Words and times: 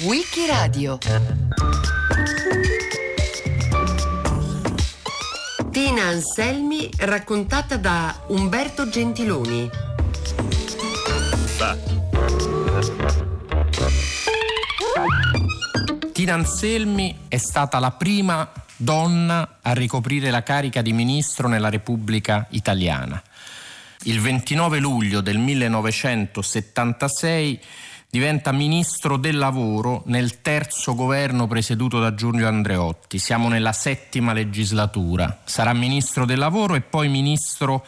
Wikiradio 0.00 0.98
Tina 5.70 6.02
Anselmi 6.02 6.90
raccontata 6.98 7.76
da 7.76 8.22
Umberto 8.26 8.88
Gentiloni. 8.88 9.70
Tina 16.12 16.34
Anselmi 16.34 17.18
è 17.28 17.36
stata 17.36 17.78
la 17.78 17.92
prima 17.92 18.50
donna 18.76 19.58
a 19.62 19.72
ricoprire 19.74 20.32
la 20.32 20.42
carica 20.42 20.82
di 20.82 20.92
ministro 20.92 21.46
nella 21.46 21.68
Repubblica 21.68 22.48
Italiana. 22.50 23.22
Il 24.06 24.20
29 24.20 24.78
luglio 24.78 25.20
del 25.20 25.36
1976 25.36 27.60
diventa 28.08 28.52
ministro 28.52 29.16
del 29.16 29.36
lavoro 29.36 30.04
nel 30.06 30.42
terzo 30.42 30.94
governo 30.94 31.48
presieduto 31.48 31.98
da 31.98 32.14
Giulio 32.14 32.46
Andreotti. 32.46 33.18
Siamo 33.18 33.48
nella 33.48 33.72
settima 33.72 34.32
legislatura. 34.32 35.40
Sarà 35.42 35.72
ministro 35.72 36.24
del 36.24 36.38
lavoro 36.38 36.76
e 36.76 36.82
poi 36.82 37.08
ministro 37.08 37.84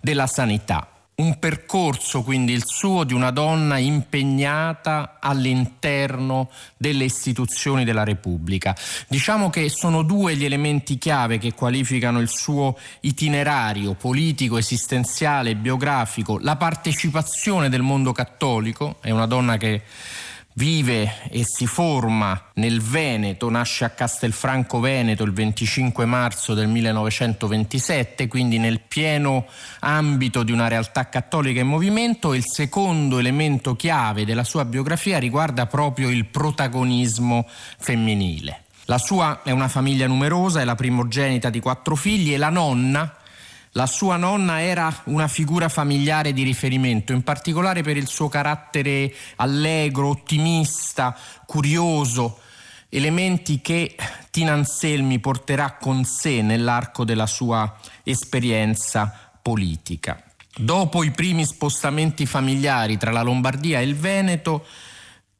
della 0.00 0.26
sanità 0.26 0.93
un 1.16 1.38
percorso 1.38 2.22
quindi 2.22 2.52
il 2.52 2.64
suo 2.66 3.04
di 3.04 3.14
una 3.14 3.30
donna 3.30 3.78
impegnata 3.78 5.18
all'interno 5.20 6.50
delle 6.76 7.04
istituzioni 7.04 7.84
della 7.84 8.02
Repubblica. 8.02 8.74
Diciamo 9.06 9.48
che 9.48 9.68
sono 9.68 10.02
due 10.02 10.34
gli 10.34 10.44
elementi 10.44 10.98
chiave 10.98 11.38
che 11.38 11.54
qualificano 11.54 12.20
il 12.20 12.28
suo 12.28 12.76
itinerario 13.00 13.94
politico, 13.94 14.58
esistenziale, 14.58 15.54
biografico, 15.54 16.38
la 16.40 16.56
partecipazione 16.56 17.68
del 17.68 17.82
mondo 17.82 18.10
cattolico, 18.10 18.96
è 19.00 19.10
una 19.10 19.26
donna 19.26 19.56
che 19.56 19.82
vive 20.54 21.28
e 21.30 21.44
si 21.44 21.66
forma 21.66 22.50
nel 22.54 22.80
Veneto, 22.80 23.50
nasce 23.50 23.84
a 23.84 23.90
Castelfranco 23.90 24.80
Veneto 24.80 25.24
il 25.24 25.32
25 25.32 26.04
marzo 26.04 26.54
del 26.54 26.68
1927, 26.68 28.28
quindi 28.28 28.58
nel 28.58 28.80
pieno 28.80 29.46
ambito 29.80 30.42
di 30.42 30.52
una 30.52 30.68
realtà 30.68 31.08
cattolica 31.08 31.60
in 31.60 31.66
movimento. 31.66 32.34
Il 32.34 32.44
secondo 32.46 33.18
elemento 33.18 33.74
chiave 33.74 34.24
della 34.24 34.44
sua 34.44 34.64
biografia 34.64 35.18
riguarda 35.18 35.66
proprio 35.66 36.08
il 36.08 36.26
protagonismo 36.26 37.46
femminile. 37.78 38.62
La 38.86 38.98
sua 38.98 39.42
è 39.42 39.50
una 39.50 39.68
famiglia 39.68 40.06
numerosa, 40.06 40.60
è 40.60 40.64
la 40.64 40.74
primogenita 40.74 41.48
di 41.48 41.60
quattro 41.60 41.96
figli 41.96 42.34
e 42.34 42.36
la 42.36 42.50
nonna, 42.50 43.14
la 43.76 43.86
sua 43.86 44.16
nonna 44.16 44.62
era 44.62 45.02
una 45.04 45.26
figura 45.26 45.68
familiare 45.68 46.32
di 46.32 46.42
riferimento, 46.42 47.12
in 47.12 47.22
particolare 47.22 47.82
per 47.82 47.96
il 47.96 48.06
suo 48.06 48.28
carattere 48.28 49.12
allegro, 49.36 50.08
ottimista, 50.08 51.16
curioso, 51.44 52.38
elementi 52.88 53.60
che 53.60 53.96
Tina 54.30 54.52
Anselmi 54.52 55.18
porterà 55.18 55.76
con 55.80 56.04
sé 56.04 56.40
nell'arco 56.42 57.04
della 57.04 57.26
sua 57.26 57.76
esperienza 58.04 59.12
politica. 59.42 60.22
Dopo 60.56 61.02
i 61.02 61.10
primi 61.10 61.44
spostamenti 61.44 62.26
familiari 62.26 62.96
tra 62.96 63.10
la 63.10 63.22
Lombardia 63.22 63.80
e 63.80 63.82
il 63.82 63.96
Veneto, 63.96 64.64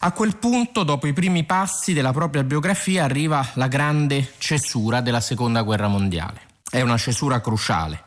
A 0.00 0.12
quel 0.12 0.36
punto, 0.36 0.84
dopo 0.84 1.08
i 1.08 1.12
primi 1.12 1.42
passi 1.42 1.92
della 1.92 2.12
propria 2.12 2.44
biografia, 2.44 3.02
arriva 3.02 3.44
la 3.54 3.66
grande 3.66 4.34
cesura 4.38 5.00
della 5.00 5.18
Seconda 5.18 5.62
Guerra 5.62 5.88
Mondiale. 5.88 6.40
È 6.70 6.80
una 6.80 6.96
cesura 6.96 7.40
cruciale. 7.40 8.04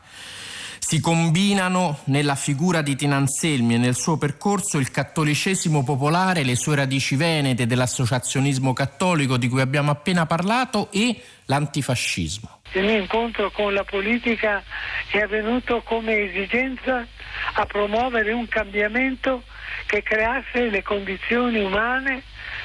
Si 0.78 1.00
combinano 1.00 1.98
nella 2.04 2.34
figura 2.34 2.80
di 2.80 2.96
Tinanselmi 2.96 3.74
e 3.74 3.78
nel 3.78 3.94
suo 3.94 4.16
percorso 4.16 4.78
il 4.78 4.90
cattolicesimo 4.90 5.84
popolare, 5.84 6.44
le 6.44 6.56
sue 6.56 6.76
radici 6.76 7.14
venete 7.14 7.66
dell'associazionismo 7.66 8.72
cattolico 8.72 9.36
di 9.36 9.48
cui 9.48 9.60
abbiamo 9.60 9.90
appena 9.90 10.24
parlato 10.24 10.88
e 10.92 11.22
l'antifascismo. 11.44 12.60
Il 12.72 12.84
mio 12.84 12.96
incontro 12.96 13.50
con 13.50 13.74
la 13.74 13.84
politica 13.84 14.62
è 15.10 15.18
avvenuto 15.18 15.82
come 15.82 16.30
esigenza 16.30 17.06
a 17.54 17.66
promuovere 17.66 18.32
un 18.32 18.48
cambiamento 18.48 19.42
che 19.86 20.02
creasse 20.02 20.70
le 20.70 20.82
condizioni 20.82 21.60
umane 21.60 22.22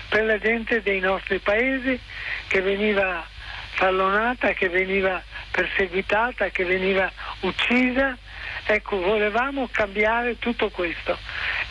per 0.10 0.24
la 0.24 0.38
gente 0.38 0.82
dei 0.82 1.00
nostri 1.00 1.40
paesi 1.40 2.00
che 2.48 2.62
veniva 2.62 3.26
fallonata, 3.72 4.54
che 4.54 4.70
veniva 4.70 5.22
perseguitata, 5.52 6.50
che 6.50 6.66
veniva 6.66 7.12
uccisa. 7.42 8.18
Ecco, 8.66 9.00
volevamo 9.00 9.70
cambiare 9.72 10.38
tutto 10.40 10.70
questo 10.70 11.18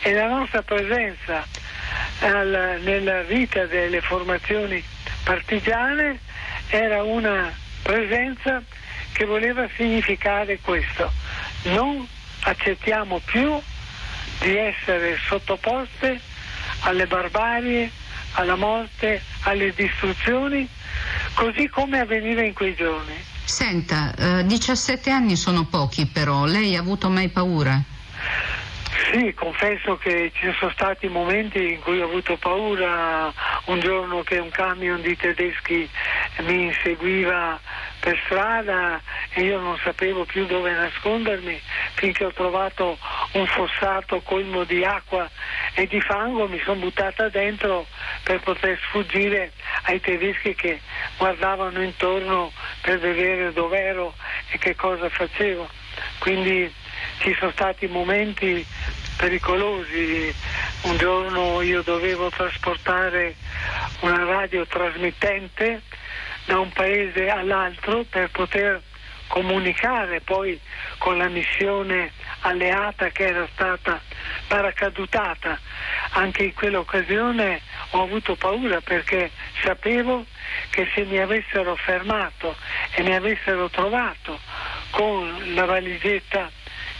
e 0.00 0.12
la 0.12 0.28
nostra 0.28 0.62
presenza 0.62 1.46
al, 2.20 2.80
nella 2.82 3.22
vita 3.22 3.66
delle 3.66 4.00
formazioni 4.00 4.82
partigiane 5.22 6.18
era 6.68 7.02
una 7.02 7.52
presenza 7.82 8.62
che 9.12 9.24
voleva 9.24 9.68
significare 9.76 10.58
questo. 10.60 11.10
Non 11.64 12.06
accettiamo 12.40 13.20
più 13.24 13.60
di 14.46 14.56
essere 14.56 15.18
sottoposte 15.26 16.20
alle 16.80 17.06
barbarie, 17.06 17.90
alla 18.34 18.54
morte, 18.54 19.20
alle 19.40 19.72
distruzioni, 19.74 20.68
così 21.34 21.68
come 21.68 21.98
avveniva 21.98 22.42
in 22.42 22.52
quei 22.52 22.76
giorni. 22.76 23.14
Senta, 23.44 24.14
eh, 24.14 24.46
17 24.46 25.10
anni 25.10 25.34
sono 25.34 25.66
pochi 25.66 26.06
però, 26.06 26.44
lei 26.44 26.76
ha 26.76 26.80
avuto 26.80 27.08
mai 27.08 27.28
paura? 27.28 27.82
Sì, 29.12 29.34
confesso 29.34 29.96
che 29.96 30.30
ci 30.34 30.52
sono 30.58 30.70
stati 30.70 31.08
momenti 31.08 31.72
in 31.72 31.80
cui 31.80 32.00
ho 32.00 32.04
avuto 32.04 32.36
paura, 32.36 33.32
un 33.66 33.80
giorno 33.80 34.22
che 34.22 34.38
un 34.38 34.50
camion 34.50 35.00
di 35.00 35.16
tedeschi 35.16 35.88
mi 36.42 36.66
inseguiva 36.66 37.58
per 38.00 38.20
strada 38.24 39.00
e 39.30 39.42
io 39.42 39.58
non 39.58 39.78
sapevo 39.82 40.24
più 40.24 40.46
dove 40.46 40.72
nascondermi 40.72 41.60
finché 41.94 42.24
ho 42.24 42.32
trovato 42.32 42.98
un 43.32 43.46
fossato 43.46 44.20
colmo 44.20 44.64
di 44.64 44.84
acqua 44.84 45.28
e 45.74 45.86
di 45.86 46.00
fango, 46.00 46.48
mi 46.48 46.60
sono 46.64 46.80
buttata 46.80 47.28
dentro 47.28 47.86
per 48.22 48.40
poter 48.40 48.78
sfuggire 48.86 49.52
ai 49.82 50.00
tedeschi 50.00 50.54
che 50.54 50.80
guardavano 51.16 51.82
intorno 51.82 52.52
per 52.80 52.98
vedere 52.98 53.52
dove 53.52 53.78
ero 53.78 54.14
e 54.50 54.58
che 54.58 54.74
cosa 54.74 55.08
facevo. 55.08 55.68
Quindi 56.18 56.72
ci 57.18 57.34
sono 57.38 57.50
stati 57.52 57.86
momenti 57.86 58.64
pericolosi. 59.16 60.34
Un 60.82 60.96
giorno 60.96 61.60
io 61.62 61.82
dovevo 61.82 62.30
trasportare 62.30 63.34
una 64.00 64.24
radiotrasmittente 64.24 65.82
da 66.46 66.58
un 66.58 66.70
paese 66.72 67.28
all'altro 67.28 68.04
per 68.08 68.30
poter 68.30 68.82
comunicare 69.28 70.20
poi 70.20 70.58
con 70.98 71.18
la 71.18 71.28
missione 71.28 72.12
alleata 72.40 73.10
che 73.10 73.26
era 73.26 73.46
stata 73.52 74.00
paracadutata. 74.46 75.58
Anche 76.10 76.44
in 76.44 76.54
quell'occasione 76.54 77.60
ho 77.90 78.02
avuto 78.02 78.36
paura 78.36 78.80
perché 78.80 79.30
sapevo 79.62 80.24
che 80.70 80.88
se 80.94 81.04
mi 81.04 81.18
avessero 81.18 81.76
fermato 81.76 82.56
e 82.94 83.02
mi 83.02 83.14
avessero 83.14 83.68
trovato 83.68 84.38
con 84.90 85.54
la 85.54 85.64
valigetta 85.64 86.50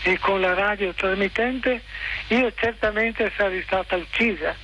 e 0.03 0.19
con 0.19 0.41
la 0.41 0.55
radio 0.55 0.93
trasmittente, 0.93 1.83
io 2.29 2.53
certamente 2.55 3.33
sarei 3.37 3.63
stata 3.63 3.97
uccisa. 3.97 4.55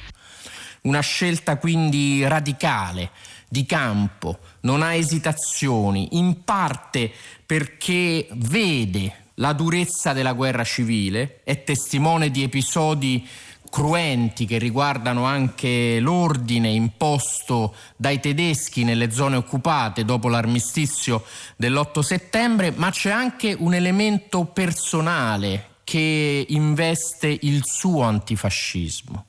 Una 0.83 1.01
scelta 1.01 1.57
quindi 1.59 2.27
radicale 2.27 3.11
di 3.49 3.65
campo, 3.67 4.39
non 4.63 4.83
ha 4.83 4.95
esitazioni, 4.95 6.09
in 6.13 6.45
parte 6.45 7.11
perché 7.47 8.27
vede 8.33 9.21
la 9.37 9.53
durezza 9.53 10.13
della 10.13 10.33
guerra 10.33 10.65
civile, 10.65 11.41
è 11.45 11.63
testimone 11.65 12.31
di 12.31 12.43
episodi 12.43 13.27
cruenti 13.73 14.45
che 14.45 14.59
riguardano 14.59 15.25
anche 15.25 15.99
l'ordine 15.99 16.69
imposto 16.69 17.75
dai 17.97 18.21
tedeschi 18.21 18.85
nelle 18.85 19.11
zone 19.11 19.37
occupate 19.37 20.05
dopo 20.05 20.29
l'armistizio 20.29 21.25
dell'8 21.57 22.01
settembre, 22.01 22.73
ma 22.77 22.91
c'è 22.91 23.11
anche 23.11 23.57
un 23.59 23.73
elemento 23.73 24.45
personale 24.45 25.71
che 25.85 26.45
investe 26.51 27.39
il 27.43 27.65
suo 27.65 28.03
antifascismo. 28.03 29.25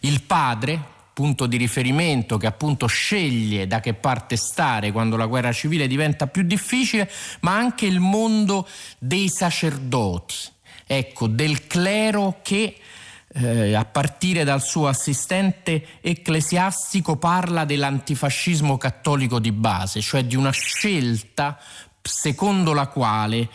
Il 0.00 0.22
padre, 0.22 0.80
punto 1.18 1.46
di 1.46 1.56
riferimento 1.56 2.36
che 2.36 2.46
appunto 2.46 2.86
sceglie 2.86 3.66
da 3.66 3.80
che 3.80 3.92
parte 3.92 4.36
stare 4.36 4.92
quando 4.92 5.16
la 5.16 5.26
guerra 5.26 5.50
civile 5.50 5.88
diventa 5.88 6.28
più 6.28 6.42
difficile, 6.42 7.10
ma 7.40 7.56
anche 7.56 7.86
il 7.86 7.98
mondo 7.98 8.68
dei 9.00 9.28
sacerdoti, 9.28 10.36
ecco, 10.86 11.26
del 11.26 11.66
clero 11.66 12.38
che 12.40 12.76
eh, 13.32 13.74
a 13.74 13.84
partire 13.84 14.44
dal 14.44 14.62
suo 14.62 14.86
assistente 14.86 15.98
ecclesiastico 16.00 17.16
parla 17.16 17.64
dell'antifascismo 17.64 18.78
cattolico 18.78 19.40
di 19.40 19.50
base, 19.50 20.00
cioè 20.00 20.22
di 20.22 20.36
una 20.36 20.52
scelta 20.52 21.58
secondo 22.00 22.72
la 22.72 22.86
quale 22.86 23.48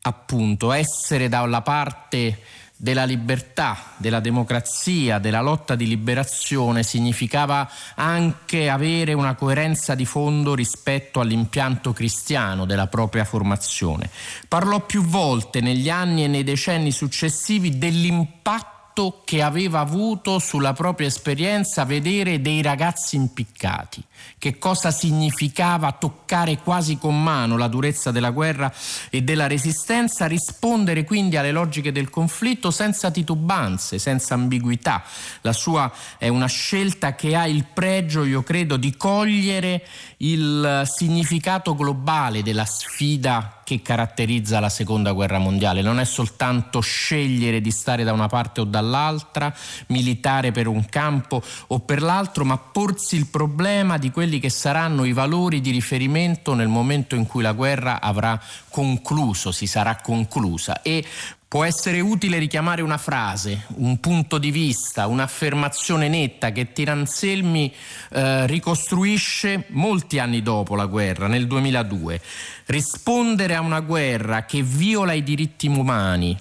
appunto 0.00 0.72
essere 0.72 1.28
dalla 1.28 1.62
parte 1.62 2.40
della 2.76 3.04
libertà, 3.04 3.92
della 3.96 4.20
democrazia, 4.20 5.18
della 5.18 5.40
lotta 5.40 5.74
di 5.74 5.86
liberazione 5.86 6.82
significava 6.82 7.68
anche 7.94 8.68
avere 8.68 9.12
una 9.12 9.34
coerenza 9.34 9.94
di 9.94 10.04
fondo 10.04 10.54
rispetto 10.54 11.20
all'impianto 11.20 11.92
cristiano 11.92 12.64
della 12.64 12.88
propria 12.88 13.24
formazione. 13.24 14.10
Parlò 14.48 14.80
più 14.80 15.02
volte 15.02 15.60
negli 15.60 15.88
anni 15.88 16.24
e 16.24 16.28
nei 16.28 16.44
decenni 16.44 16.90
successivi 16.90 17.78
dell'impatto 17.78 18.73
impatto 18.94 19.22
che 19.24 19.42
aveva 19.42 19.80
avuto 19.80 20.38
sulla 20.38 20.72
propria 20.72 21.08
esperienza 21.08 21.84
vedere 21.84 22.40
dei 22.40 22.62
ragazzi 22.62 23.16
impiccati, 23.16 24.02
che 24.38 24.58
cosa 24.58 24.92
significava 24.92 25.90
toccare 25.92 26.58
quasi 26.58 26.96
con 26.96 27.20
mano 27.20 27.56
la 27.56 27.66
durezza 27.66 28.12
della 28.12 28.30
guerra 28.30 28.72
e 29.10 29.22
della 29.22 29.48
resistenza, 29.48 30.26
rispondere 30.26 31.04
quindi 31.04 31.36
alle 31.36 31.50
logiche 31.50 31.90
del 31.90 32.08
conflitto 32.08 32.70
senza 32.70 33.10
titubanze, 33.10 33.98
senza 33.98 34.34
ambiguità. 34.34 35.02
La 35.40 35.52
sua 35.52 35.92
è 36.16 36.28
una 36.28 36.46
scelta 36.46 37.16
che 37.16 37.34
ha 37.34 37.46
il 37.46 37.64
pregio, 37.64 38.24
io 38.24 38.44
credo, 38.44 38.76
di 38.76 38.96
cogliere 38.96 39.84
il 40.18 40.82
significato 40.84 41.74
globale 41.74 42.42
della 42.42 42.64
sfida 42.64 43.53
che 43.64 43.82
caratterizza 43.82 44.60
la 44.60 44.68
seconda 44.68 45.12
guerra 45.12 45.38
mondiale. 45.38 45.82
Non 45.82 45.98
è 45.98 46.04
soltanto 46.04 46.80
scegliere 46.80 47.60
di 47.60 47.70
stare 47.70 48.04
da 48.04 48.12
una 48.12 48.28
parte 48.28 48.60
o 48.60 48.64
dall'altra, 48.64 49.52
militare 49.88 50.52
per 50.52 50.68
un 50.68 50.84
campo 50.86 51.42
o 51.68 51.80
per 51.80 52.02
l'altro, 52.02 52.44
ma 52.44 52.58
porsi 52.58 53.16
il 53.16 53.26
problema 53.26 53.98
di 53.98 54.10
quelli 54.10 54.38
che 54.38 54.50
saranno 54.50 55.04
i 55.04 55.12
valori 55.12 55.60
di 55.60 55.70
riferimento 55.70 56.54
nel 56.54 56.68
momento 56.68 57.16
in 57.16 57.26
cui 57.26 57.42
la 57.42 57.52
guerra 57.52 58.00
avrà 58.00 58.40
concluso, 58.68 59.50
si 59.50 59.66
sarà 59.66 59.96
conclusa. 59.96 60.82
E 60.82 61.04
Può 61.54 61.62
essere 61.62 62.00
utile 62.00 62.38
richiamare 62.38 62.82
una 62.82 62.98
frase, 62.98 63.66
un 63.76 64.00
punto 64.00 64.38
di 64.38 64.50
vista, 64.50 65.06
un'affermazione 65.06 66.08
netta 66.08 66.50
che 66.50 66.72
Tiranselmi 66.72 67.72
eh, 68.10 68.44
ricostruisce 68.48 69.66
molti 69.68 70.18
anni 70.18 70.42
dopo 70.42 70.74
la 70.74 70.86
guerra, 70.86 71.28
nel 71.28 71.46
2002. 71.46 72.20
Rispondere 72.66 73.54
a 73.54 73.60
una 73.60 73.78
guerra 73.78 74.44
che 74.46 74.62
viola 74.62 75.12
i 75.12 75.22
diritti 75.22 75.68
umani, 75.68 76.36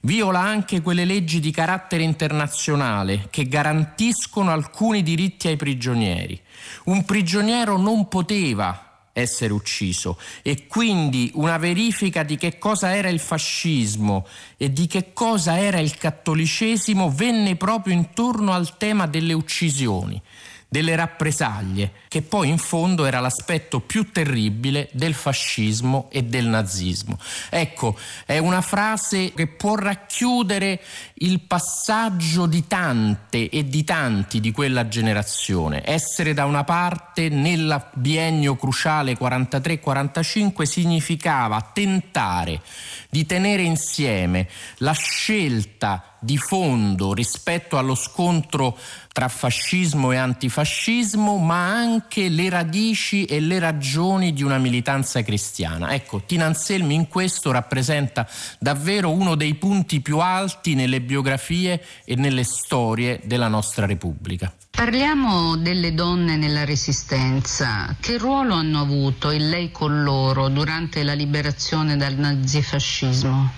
viola 0.00 0.40
anche 0.40 0.82
quelle 0.82 1.06
leggi 1.06 1.40
di 1.40 1.50
carattere 1.50 2.02
internazionale 2.02 3.28
che 3.30 3.48
garantiscono 3.48 4.50
alcuni 4.50 5.02
diritti 5.02 5.48
ai 5.48 5.56
prigionieri. 5.56 6.38
Un 6.84 7.06
prigioniero 7.06 7.78
non 7.78 8.06
poteva 8.06 8.87
essere 9.20 9.52
ucciso. 9.52 10.18
E 10.42 10.66
quindi 10.66 11.30
una 11.34 11.58
verifica 11.58 12.22
di 12.22 12.36
che 12.36 12.58
cosa 12.58 12.94
era 12.94 13.08
il 13.08 13.20
fascismo 13.20 14.26
e 14.56 14.72
di 14.72 14.86
che 14.86 15.12
cosa 15.12 15.58
era 15.58 15.78
il 15.78 15.96
cattolicesimo 15.96 17.10
venne 17.10 17.56
proprio 17.56 17.94
intorno 17.94 18.52
al 18.52 18.76
tema 18.76 19.06
delle 19.06 19.32
uccisioni 19.32 20.20
delle 20.68 20.94
rappresaglie, 20.94 21.92
che 22.08 22.20
poi 22.20 22.50
in 22.50 22.58
fondo 22.58 23.06
era 23.06 23.20
l'aspetto 23.20 23.80
più 23.80 24.10
terribile 24.10 24.90
del 24.92 25.14
fascismo 25.14 26.08
e 26.10 26.24
del 26.24 26.46
nazismo. 26.46 27.18
Ecco, 27.48 27.96
è 28.26 28.36
una 28.36 28.60
frase 28.60 29.32
che 29.32 29.46
può 29.46 29.76
racchiudere 29.76 30.80
il 31.14 31.40
passaggio 31.40 32.44
di 32.44 32.66
tante 32.66 33.48
e 33.48 33.64
di 33.64 33.82
tanti 33.82 34.40
di 34.40 34.52
quella 34.52 34.88
generazione. 34.88 35.82
Essere 35.84 36.34
da 36.34 36.44
una 36.44 36.64
parte 36.64 37.30
nel 37.30 37.90
biennio 37.94 38.56
cruciale 38.56 39.16
43-45 39.16 40.62
significava 40.62 41.70
tentare 41.72 42.60
di 43.08 43.24
tenere 43.24 43.62
insieme 43.62 44.48
la 44.78 44.92
scelta 44.92 46.07
di 46.20 46.36
fondo 46.36 47.12
rispetto 47.12 47.78
allo 47.78 47.94
scontro 47.94 48.76
tra 49.12 49.28
fascismo 49.28 50.12
e 50.12 50.16
antifascismo, 50.16 51.38
ma 51.38 51.66
anche 51.72 52.28
le 52.28 52.48
radici 52.48 53.24
e 53.24 53.40
le 53.40 53.58
ragioni 53.58 54.32
di 54.32 54.42
una 54.42 54.58
militanza 54.58 55.22
cristiana. 55.22 55.92
Ecco, 55.92 56.22
Tina 56.24 56.46
Anselmi 56.46 56.94
in 56.94 57.08
questo 57.08 57.50
rappresenta 57.50 58.28
davvero 58.58 59.10
uno 59.10 59.34
dei 59.34 59.54
punti 59.54 60.00
più 60.00 60.18
alti 60.18 60.74
nelle 60.74 61.00
biografie 61.00 61.84
e 62.04 62.14
nelle 62.14 62.44
storie 62.44 63.20
della 63.24 63.48
nostra 63.48 63.86
Repubblica. 63.86 64.52
Parliamo 64.70 65.56
delle 65.56 65.92
donne 65.92 66.36
nella 66.36 66.64
resistenza. 66.64 67.96
Che 67.98 68.16
ruolo 68.16 68.54
hanno 68.54 68.80
avuto 68.80 69.32
il 69.32 69.48
lei 69.48 69.72
con 69.72 70.04
loro 70.04 70.48
durante 70.48 71.02
la 71.02 71.14
liberazione 71.14 71.96
dal 71.96 72.14
nazifascismo? 72.14 73.50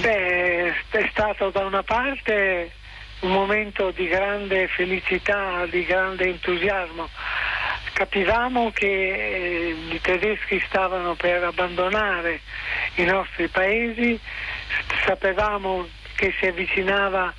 Beh, 0.00 0.74
è 0.90 1.08
stato 1.10 1.50
da 1.50 1.64
una 1.64 1.82
parte 1.82 2.72
un 3.20 3.30
momento 3.30 3.90
di 3.90 4.06
grande 4.06 4.68
felicità, 4.68 5.64
di 5.66 5.84
grande 5.84 6.24
entusiasmo. 6.24 7.08
Capivamo 7.92 8.70
che 8.72 8.86
eh, 8.86 9.76
i 9.90 10.00
tedeschi 10.00 10.62
stavano 10.66 11.14
per 11.14 11.44
abbandonare 11.44 12.40
i 12.96 13.04
nostri 13.04 13.48
paesi, 13.48 14.18
sapevamo 15.06 15.88
che 16.16 16.34
si 16.38 16.46
avvicinava 16.46 17.32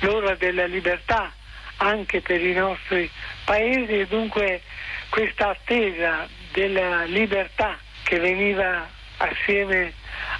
l'ora 0.00 0.34
della 0.34 0.66
libertà 0.66 1.32
anche 1.78 2.20
per 2.20 2.42
i 2.42 2.52
nostri 2.52 3.08
paesi 3.44 4.00
e 4.00 4.06
dunque 4.06 4.62
questa 5.08 5.50
attesa 5.50 6.26
della 6.52 7.04
libertà 7.04 7.78
che 8.02 8.18
veniva 8.18 8.88
assieme 9.18 9.92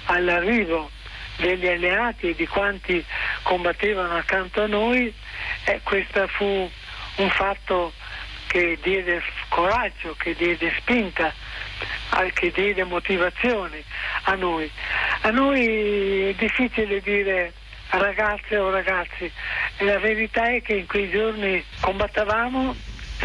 all'arrivo 0.05 0.91
degli 1.39 1.67
alleati 1.67 2.29
e 2.29 2.35
di 2.35 2.47
quanti 2.47 3.03
combattevano 3.43 4.17
accanto 4.17 4.61
a 4.61 4.67
noi, 4.67 5.13
eh, 5.65 5.79
questo 5.83 6.27
fu 6.27 6.69
un 7.15 7.29
fatto 7.31 7.93
che 8.47 8.77
diede 8.81 9.21
coraggio, 9.49 10.15
che 10.17 10.33
diede 10.35 10.73
spinta, 10.79 11.31
che 12.33 12.51
diede 12.51 12.83
motivazione 12.83 13.83
a 14.23 14.33
noi. 14.33 14.69
A 15.21 15.29
noi 15.29 16.29
è 16.29 16.33
difficile 16.33 16.99
dire 17.01 17.53
ragazze 17.89 18.57
o 18.57 18.69
ragazzi. 18.71 19.31
La 19.79 19.99
verità 19.99 20.49
è 20.49 20.61
che 20.61 20.73
in 20.73 20.87
quei 20.87 21.09
giorni 21.09 21.63
combattavamo, 21.79 22.75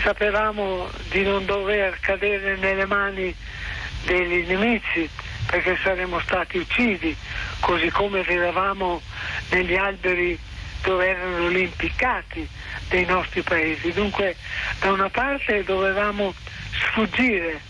sapevamo 0.00 0.88
di 1.09 1.23
non 1.23 1.44
dover 1.47 1.99
cadere 2.00 2.56
nelle 2.56 2.87
mani 2.87 3.35
degli 4.04 4.47
nemici 4.47 5.09
perché 5.46 5.78
saremmo 5.82 6.20
stati 6.20 6.58
uccisi, 6.58 7.16
così 7.60 7.88
come 7.90 8.22
vedevamo 8.22 9.00
negli 9.50 9.74
alberi 9.74 10.38
dove 10.82 11.08
erano 11.08 11.48
lì 11.48 11.62
impiccati 11.62 12.46
dei 12.88 13.04
nostri 13.04 13.42
paesi. 13.42 13.92
Dunque 13.92 14.36
da 14.80 14.92
una 14.92 15.08
parte 15.08 15.64
dovevamo 15.64 16.34
sfuggire 16.72 17.60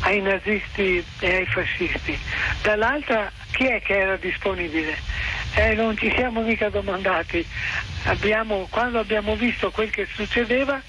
ai 0.00 0.20
nazisti 0.20 1.04
e 1.18 1.34
ai 1.36 1.46
fascisti, 1.46 2.18
dall'altra 2.62 3.30
chi 3.50 3.66
è 3.66 3.80
che 3.82 3.98
era 3.98 4.16
disponibile? 4.16 4.96
Eh, 5.54 5.74
non 5.74 5.96
ci 5.96 6.10
siamo 6.14 6.42
mica 6.42 6.68
domandati. 6.68 7.46
Abbiamo, 8.04 8.66
quando 8.70 8.98
abbiamo 8.98 9.34
visto 9.34 9.70
quel 9.70 9.90
che 9.90 10.06
succedeva, 10.14 10.80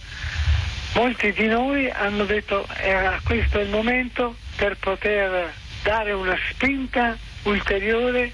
molti 0.94 1.32
di 1.34 1.48
noi 1.48 1.90
hanno 1.90 2.26
detto 2.26 2.66
era 2.78 3.20
questo 3.24 3.60
il 3.60 3.70
momento 3.70 4.36
per 4.56 4.78
poter 4.78 5.52
dare 5.84 6.12
una 6.12 6.36
spinta 6.52 7.18
ulteriore 7.44 8.32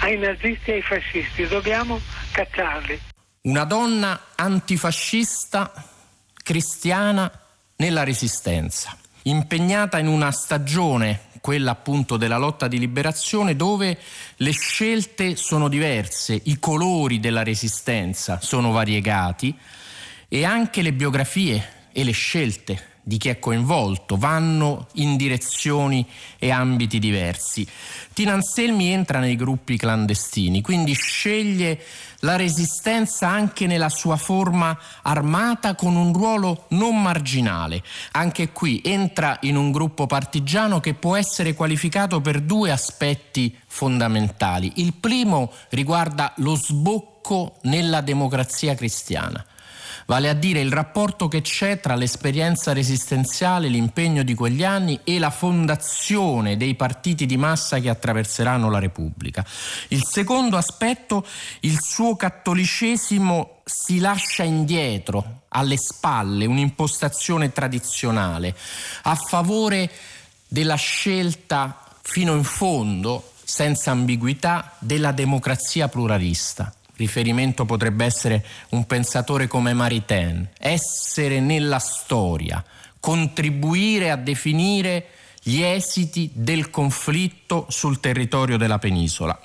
ai 0.00 0.16
nazisti 0.18 0.70
e 0.70 0.74
ai 0.74 0.82
fascisti, 0.82 1.46
dobbiamo 1.46 2.00
cacciarli. 2.32 3.00
Una 3.42 3.64
donna 3.64 4.20
antifascista, 4.34 5.72
cristiana, 6.42 7.30
nella 7.76 8.04
resistenza, 8.04 8.96
impegnata 9.22 9.98
in 9.98 10.08
una 10.08 10.32
stagione 10.32 11.26
quella 11.40 11.70
appunto 11.70 12.16
della 12.16 12.36
lotta 12.36 12.68
di 12.68 12.78
liberazione, 12.78 13.56
dove 13.56 13.98
le 14.36 14.50
scelte 14.50 15.36
sono 15.36 15.68
diverse, 15.68 16.40
i 16.44 16.58
colori 16.58 17.20
della 17.20 17.42
resistenza 17.42 18.40
sono 18.40 18.72
variegati 18.72 19.56
e 20.28 20.44
anche 20.44 20.82
le 20.82 20.92
biografie 20.92 21.88
e 21.92 22.04
le 22.04 22.12
scelte 22.12 22.97
di 23.08 23.16
chi 23.16 23.30
è 23.30 23.38
coinvolto, 23.38 24.18
vanno 24.18 24.86
in 24.96 25.16
direzioni 25.16 26.06
e 26.38 26.50
ambiti 26.50 26.98
diversi. 26.98 27.66
Tina 28.12 28.34
Anselmi 28.34 28.92
entra 28.92 29.18
nei 29.18 29.34
gruppi 29.34 29.78
clandestini, 29.78 30.60
quindi 30.60 30.92
sceglie 30.92 31.82
la 32.20 32.36
resistenza 32.36 33.26
anche 33.26 33.66
nella 33.66 33.88
sua 33.88 34.16
forma 34.18 34.78
armata 35.00 35.74
con 35.74 35.96
un 35.96 36.12
ruolo 36.12 36.66
non 36.70 37.00
marginale. 37.00 37.82
Anche 38.12 38.50
qui 38.52 38.82
entra 38.84 39.38
in 39.42 39.56
un 39.56 39.72
gruppo 39.72 40.06
partigiano 40.06 40.78
che 40.78 40.92
può 40.92 41.16
essere 41.16 41.54
qualificato 41.54 42.20
per 42.20 42.42
due 42.42 42.70
aspetti 42.70 43.56
fondamentali. 43.66 44.70
Il 44.76 44.92
primo 44.92 45.50
riguarda 45.70 46.34
lo 46.36 46.56
sbocco 46.56 47.56
nella 47.62 48.02
democrazia 48.02 48.74
cristiana 48.74 49.42
vale 50.08 50.30
a 50.30 50.34
dire 50.34 50.60
il 50.60 50.72
rapporto 50.72 51.28
che 51.28 51.42
c'è 51.42 51.80
tra 51.80 51.94
l'esperienza 51.94 52.72
resistenziale, 52.72 53.68
l'impegno 53.68 54.22
di 54.22 54.34
quegli 54.34 54.64
anni 54.64 54.98
e 55.04 55.18
la 55.18 55.28
fondazione 55.28 56.56
dei 56.56 56.74
partiti 56.76 57.26
di 57.26 57.36
massa 57.36 57.78
che 57.78 57.90
attraverseranno 57.90 58.70
la 58.70 58.78
Repubblica. 58.78 59.44
Il 59.88 60.02
secondo 60.06 60.56
aspetto, 60.56 61.26
il 61.60 61.78
suo 61.82 62.16
cattolicesimo 62.16 63.60
si 63.64 63.98
lascia 63.98 64.44
indietro, 64.44 65.42
alle 65.48 65.76
spalle, 65.76 66.46
un'impostazione 66.46 67.52
tradizionale, 67.52 68.56
a 69.02 69.14
favore 69.14 69.90
della 70.48 70.76
scelta 70.76 71.84
fino 72.00 72.34
in 72.34 72.44
fondo, 72.44 73.32
senza 73.44 73.90
ambiguità, 73.90 74.72
della 74.78 75.12
democrazia 75.12 75.88
pluralista 75.88 76.72
riferimento 76.98 77.64
potrebbe 77.64 78.04
essere 78.04 78.44
un 78.70 78.84
pensatore 78.84 79.46
come 79.46 79.72
Maritain, 79.72 80.48
essere 80.58 81.40
nella 81.40 81.78
storia, 81.78 82.62
contribuire 82.98 84.10
a 84.10 84.16
definire 84.16 85.06
gli 85.40 85.62
esiti 85.62 86.28
del 86.34 86.68
conflitto 86.68 87.66
sul 87.70 88.00
territorio 88.00 88.58
della 88.58 88.78
penisola. 88.78 89.38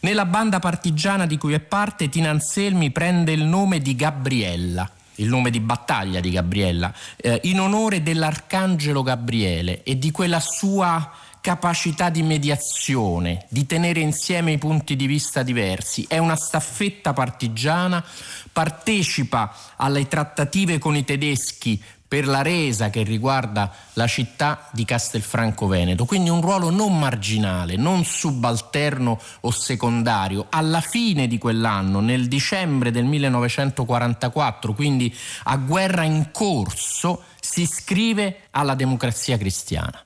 Nella 0.00 0.26
banda 0.26 0.58
partigiana 0.58 1.24
di 1.26 1.38
cui 1.38 1.54
è 1.54 1.60
parte, 1.60 2.08
Tina 2.08 2.30
Anselmi 2.30 2.90
prende 2.90 3.32
il 3.32 3.44
nome 3.44 3.78
di 3.78 3.94
Gabriella, 3.94 4.90
il 5.14 5.28
nome 5.28 5.50
di 5.50 5.60
battaglia 5.60 6.18
di 6.18 6.30
Gabriella, 6.30 6.92
eh, 7.16 7.40
in 7.44 7.60
onore 7.60 8.02
dell'arcangelo 8.02 9.02
Gabriele 9.02 9.84
e 9.84 9.96
di 9.96 10.10
quella 10.10 10.40
sua 10.40 11.10
capacità 11.46 12.10
di 12.10 12.24
mediazione, 12.24 13.46
di 13.50 13.66
tenere 13.66 14.00
insieme 14.00 14.50
i 14.50 14.58
punti 14.58 14.96
di 14.96 15.06
vista 15.06 15.44
diversi. 15.44 16.04
È 16.08 16.18
una 16.18 16.34
staffetta 16.34 17.12
partigiana, 17.12 18.04
partecipa 18.50 19.54
alle 19.76 20.08
trattative 20.08 20.78
con 20.78 20.96
i 20.96 21.04
tedeschi 21.04 21.80
per 22.08 22.26
la 22.26 22.42
resa 22.42 22.90
che 22.90 23.04
riguarda 23.04 23.72
la 23.92 24.08
città 24.08 24.68
di 24.72 24.84
Castelfranco 24.84 25.68
Veneto, 25.68 26.04
quindi 26.04 26.30
un 26.30 26.40
ruolo 26.40 26.70
non 26.70 26.98
marginale, 26.98 27.76
non 27.76 28.04
subalterno 28.04 29.16
o 29.42 29.50
secondario. 29.52 30.46
Alla 30.50 30.80
fine 30.80 31.28
di 31.28 31.38
quell'anno, 31.38 32.00
nel 32.00 32.26
dicembre 32.26 32.90
del 32.90 33.04
1944, 33.04 34.74
quindi 34.74 35.14
a 35.44 35.56
guerra 35.58 36.02
in 36.02 36.30
corso, 36.32 37.22
si 37.40 37.60
iscrive 37.60 38.48
alla 38.50 38.74
democrazia 38.74 39.38
cristiana. 39.38 40.05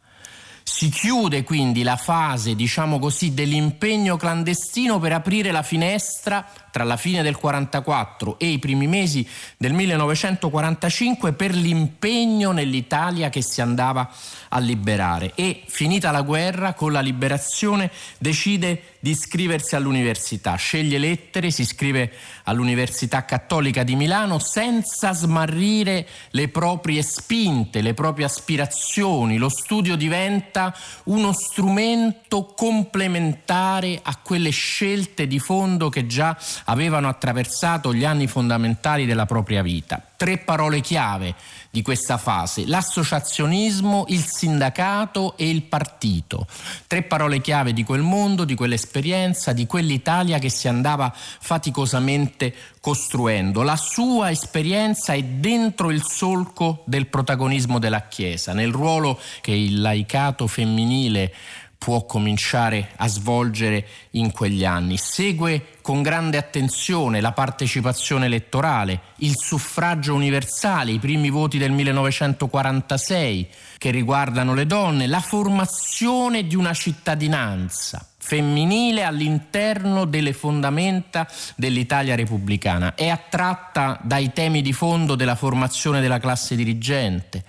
Si 0.73 0.89
chiude 0.89 1.43
quindi 1.43 1.83
la 1.83 1.97
fase, 1.97 2.55
diciamo 2.55 3.01
così, 3.01 3.35
dell'impegno 3.35 4.17
clandestino 4.17 5.01
per 5.01 5.13
aprire 5.13 5.51
la 5.51 5.65
finestra 5.65 6.47
tra 6.71 6.85
la 6.85 6.97
fine 6.97 7.23
del 7.23 7.37
44 7.37 8.39
e 8.39 8.47
i 8.47 8.61
primi 8.61 8.87
mesi 8.87 9.29
del 9.57 9.73
1945 9.73 11.33
per 11.33 11.55
l'impegno 11.55 12.53
nell'Italia 12.53 13.31
che 13.31 13.43
si 13.43 13.61
andava 13.61 14.09
a 14.49 14.59
liberare. 14.61 15.33
E 15.35 15.65
finita 15.67 16.13
la 16.13 16.23
guerra 16.23 16.73
con 16.73 16.93
la 16.93 17.01
liberazione 17.01 17.91
decide 18.19 18.90
di 19.01 19.11
iscriversi 19.11 19.75
all'università, 19.75 20.55
sceglie 20.57 20.99
lettere, 20.99 21.51
si 21.51 21.63
iscrive 21.63 22.13
all'Università 22.45 23.25
Cattolica 23.25 23.83
di 23.83 23.97
Milano 23.97 24.39
senza 24.39 25.15
smarrire 25.15 26.07
le 26.31 26.49
proprie 26.49 27.03
spinte, 27.03 27.81
le 27.81 27.95
proprie 27.95 28.27
aspirazioni, 28.27 29.39
lo 29.39 29.49
studio 29.49 29.97
diventa 29.97 30.77
uno 31.05 31.33
strumento 31.33 32.53
complementare 32.55 33.99
a 34.03 34.17
quelle 34.23 34.51
scelte 34.51 35.27
di 35.27 35.39
fondo 35.39 35.89
che 35.89 36.07
già 36.07 36.37
avevano 36.65 37.09
attraversato 37.09 37.95
gli 37.95 38.05
anni 38.05 38.27
fondamentali 38.27 39.07
della 39.07 39.27
propria 39.27 39.63
vita. 39.63 40.05
Tre 40.15 40.37
parole 40.37 40.81
chiave 40.81 41.35
di 41.71 41.83
questa 41.83 42.19
fase, 42.19 42.67
l'associazionismo, 42.67 44.07
il 44.09 44.25
sindacato 44.25 45.37
e 45.37 45.49
il 45.49 45.63
partito. 45.63 46.47
Tre 46.87 47.03
parole 47.03 47.41
chiave 47.41 47.73
di 47.73 47.85
quel 47.85 48.03
mondo, 48.03 48.45
di 48.45 48.57
quell'esperienza, 48.57 49.53
di 49.53 49.67
quell'Italia 49.67 50.39
che 50.39 50.49
si 50.49 50.67
andava 50.67 51.13
faticosamente 51.15 52.53
costruendo. 52.81 53.63
La 53.63 53.77
sua 53.77 54.31
esperienza 54.31 55.13
è 55.13 55.23
dentro 55.23 55.91
il 55.91 56.03
solco 56.03 56.83
del 56.87 57.07
protagonismo 57.07 57.79
della 57.79 58.09
Chiesa, 58.09 58.53
nel 58.53 58.73
ruolo 58.73 59.21
che 59.41 59.53
il 59.53 59.81
laicato 59.81 60.49
femminile 60.49 61.33
può 61.81 62.05
cominciare 62.05 62.91
a 62.97 63.09
svolgere 63.09 63.87
in 64.11 64.33
quegli 64.33 64.67
anni. 64.67 64.99
Segue 64.99 65.79
con 65.81 66.03
grande 66.03 66.37
attenzione 66.37 67.23
la 67.23 67.33
partecipazione 67.33 68.27
elettorale, 68.27 69.01
il 69.17 69.35
suffragio 69.35 70.15
universale, 70.15 70.91
i 70.91 70.99
primi 70.99 71.31
voti 71.31 71.57
del 71.57 71.73
1946 71.73 73.49
che 73.79 73.91
riguardano 73.91 74.53
le 74.53 74.67
donne, 74.67 75.07
la 75.07 75.21
formazione 75.21 76.47
di 76.47 76.55
una 76.55 76.75
cittadinanza 76.75 78.10
femminile 78.23 79.03
all'interno 79.03 80.05
delle 80.05 80.35
fondamenta 80.35 81.27
dell'Italia 81.57 82.15
repubblicana. 82.15 82.95
È 82.95 83.09
attratta 83.09 83.99
dai 84.03 84.33
temi 84.33 84.61
di 84.61 84.75
fondo 84.75 85.15
della 85.15 85.35
formazione 85.35 86.01
della 86.01 86.21
classe 86.21 86.55
dirigente, 86.55 87.45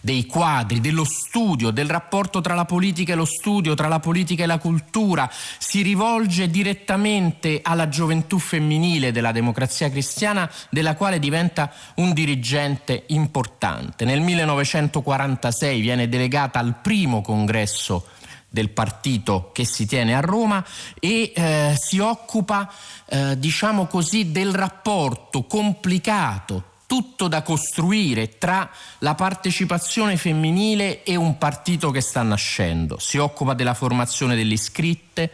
dei 0.00 0.26
quadri, 0.26 0.80
dello 0.80 1.04
studio, 1.04 1.70
del 1.70 1.88
rapporto 1.88 2.40
tra 2.40 2.54
la 2.54 2.64
politica 2.64 3.12
e 3.12 3.16
lo 3.16 3.24
studio, 3.24 3.74
tra 3.74 3.86
la 3.86 4.00
politica 4.00 4.42
e 4.42 4.46
la 4.46 4.58
cultura. 4.58 5.30
Si 5.58 5.82
rivolge 5.82 6.50
direttamente 6.50 7.60
alla 7.62 7.88
gioventù 7.88 8.38
femminile 8.38 9.12
della 9.12 9.32
democrazia 9.32 9.88
cristiana, 9.88 10.50
della 10.70 10.96
quale 10.96 11.20
diventa 11.20 11.72
un 11.96 12.12
dirigente 12.12 13.04
importante. 13.08 14.04
Nel 14.04 14.20
1946 14.20 15.80
viene 15.80 16.08
delegata 16.08 16.58
al 16.58 16.74
primo 16.82 17.22
congresso 17.22 18.14
del 18.56 18.70
partito 18.70 19.50
che 19.52 19.66
si 19.66 19.84
tiene 19.84 20.14
a 20.14 20.20
Roma 20.20 20.64
e 20.98 21.30
eh, 21.34 21.76
si 21.78 21.98
occupa, 21.98 22.72
eh, 23.04 23.38
diciamo 23.38 23.84
così, 23.84 24.32
del 24.32 24.54
rapporto 24.54 25.44
complicato 25.44 26.75
tutto 26.86 27.26
da 27.26 27.42
costruire 27.42 28.38
tra 28.38 28.70
la 29.00 29.14
partecipazione 29.14 30.16
femminile 30.16 31.02
e 31.02 31.16
un 31.16 31.36
partito 31.36 31.90
che 31.90 32.00
sta 32.00 32.22
nascendo. 32.22 32.98
Si 32.98 33.18
occupa 33.18 33.54
della 33.54 33.74
formazione 33.74 34.36
delle 34.36 34.54
iscritte, 34.54 35.32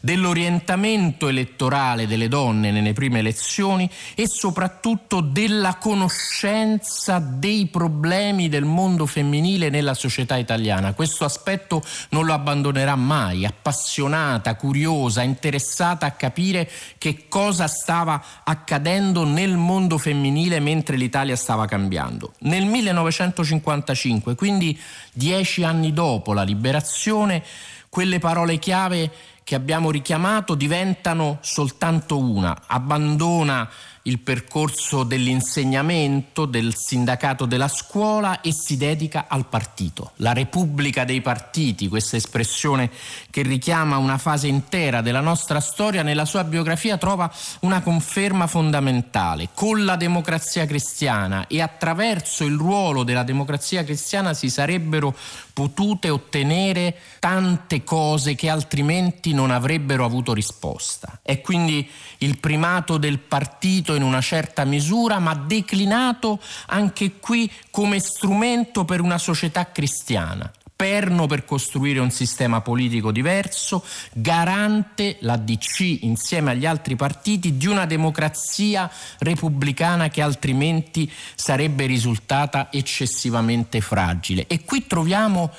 dell'orientamento 0.00 1.28
elettorale 1.28 2.06
delle 2.06 2.28
donne 2.28 2.70
nelle 2.70 2.92
prime 2.92 3.18
elezioni 3.18 3.90
e 4.14 4.28
soprattutto 4.28 5.20
della 5.20 5.76
conoscenza 5.76 7.18
dei 7.18 7.66
problemi 7.66 8.48
del 8.48 8.64
mondo 8.64 9.06
femminile 9.06 9.70
nella 9.70 9.94
società 9.94 10.36
italiana. 10.36 10.94
Questo 10.94 11.24
aspetto 11.24 11.82
non 12.10 12.26
lo 12.26 12.32
abbandonerà 12.32 12.94
mai, 12.94 13.44
appassionata, 13.44 14.54
curiosa, 14.54 15.22
interessata 15.22 16.06
a 16.06 16.12
capire 16.12 16.70
che 16.98 17.26
cosa 17.28 17.66
stava 17.66 18.22
accadendo 18.44 19.24
nel 19.24 19.56
mondo 19.56 19.98
femminile 19.98 20.60
mentre 20.60 20.91
mentre 20.92 20.96
l'Italia 20.96 21.36
stava 21.36 21.66
cambiando. 21.66 22.34
Nel 22.40 22.66
1955, 22.66 24.34
quindi 24.34 24.78
dieci 25.12 25.64
anni 25.64 25.92
dopo 25.92 26.32
la 26.32 26.42
liberazione, 26.42 27.42
quelle 27.88 28.18
parole 28.18 28.58
chiave 28.58 29.10
che 29.44 29.54
abbiamo 29.54 29.90
richiamato 29.90 30.54
diventano 30.54 31.38
soltanto 31.40 32.18
una, 32.18 32.62
abbandona 32.66 33.68
il 34.02 34.18
percorso 34.18 35.04
dell'insegnamento, 35.04 36.44
del 36.44 36.74
sindacato 36.74 37.46
della 37.46 37.68
scuola 37.68 38.40
e 38.40 38.52
si 38.52 38.76
dedica 38.76 39.26
al 39.28 39.46
partito. 39.46 40.12
La 40.16 40.32
Repubblica 40.32 41.04
dei 41.04 41.20
partiti, 41.20 41.88
questa 41.88 42.16
espressione 42.16 42.90
che 43.30 43.42
richiama 43.42 43.98
una 43.98 44.18
fase 44.18 44.48
intera 44.48 45.02
della 45.02 45.20
nostra 45.20 45.60
storia, 45.60 46.02
nella 46.02 46.24
sua 46.24 46.44
biografia 46.44 46.98
trova 46.98 47.32
una 47.60 47.80
conferma 47.80 48.46
fondamentale. 48.46 49.50
Con 49.54 49.84
la 49.84 49.96
democrazia 49.96 50.66
cristiana 50.66 51.46
e 51.46 51.60
attraverso 51.60 52.44
il 52.44 52.56
ruolo 52.56 53.04
della 53.04 53.22
democrazia 53.22 53.84
cristiana 53.84 54.34
si 54.34 54.50
sarebbero 54.50 55.14
potute 55.52 56.08
ottenere 56.08 56.96
tante 57.18 57.84
cose 57.84 58.34
che 58.34 58.48
altrimenti 58.48 59.32
non 59.32 59.50
avrebbero 59.50 60.04
avuto 60.04 60.32
risposta. 60.32 61.20
È 61.22 61.40
quindi 61.40 61.88
il 62.18 62.38
primato 62.38 62.98
del 62.98 63.18
partito 63.18 63.94
in 63.94 64.02
una 64.02 64.20
certa 64.20 64.64
misura, 64.64 65.18
ma 65.18 65.34
declinato 65.34 66.40
anche 66.66 67.18
qui 67.18 67.50
come 67.70 68.00
strumento 68.00 68.84
per 68.84 69.00
una 69.00 69.18
società 69.18 69.70
cristiana 69.70 70.50
perno 70.82 71.28
per 71.28 71.44
costruire 71.44 72.00
un 72.00 72.10
sistema 72.10 72.60
politico 72.60 73.12
diverso, 73.12 73.84
garante 74.12 75.18
la 75.20 75.36
DC 75.36 75.98
insieme 76.00 76.50
agli 76.50 76.66
altri 76.66 76.96
partiti 76.96 77.56
di 77.56 77.68
una 77.68 77.86
democrazia 77.86 78.90
repubblicana 79.20 80.08
che 80.08 80.22
altrimenti 80.22 81.08
sarebbe 81.36 81.86
risultata 81.86 82.72
eccessivamente 82.72 83.80
fragile. 83.80 84.48
E 84.48 84.64
qui 84.64 84.88
troviamo 84.88 85.52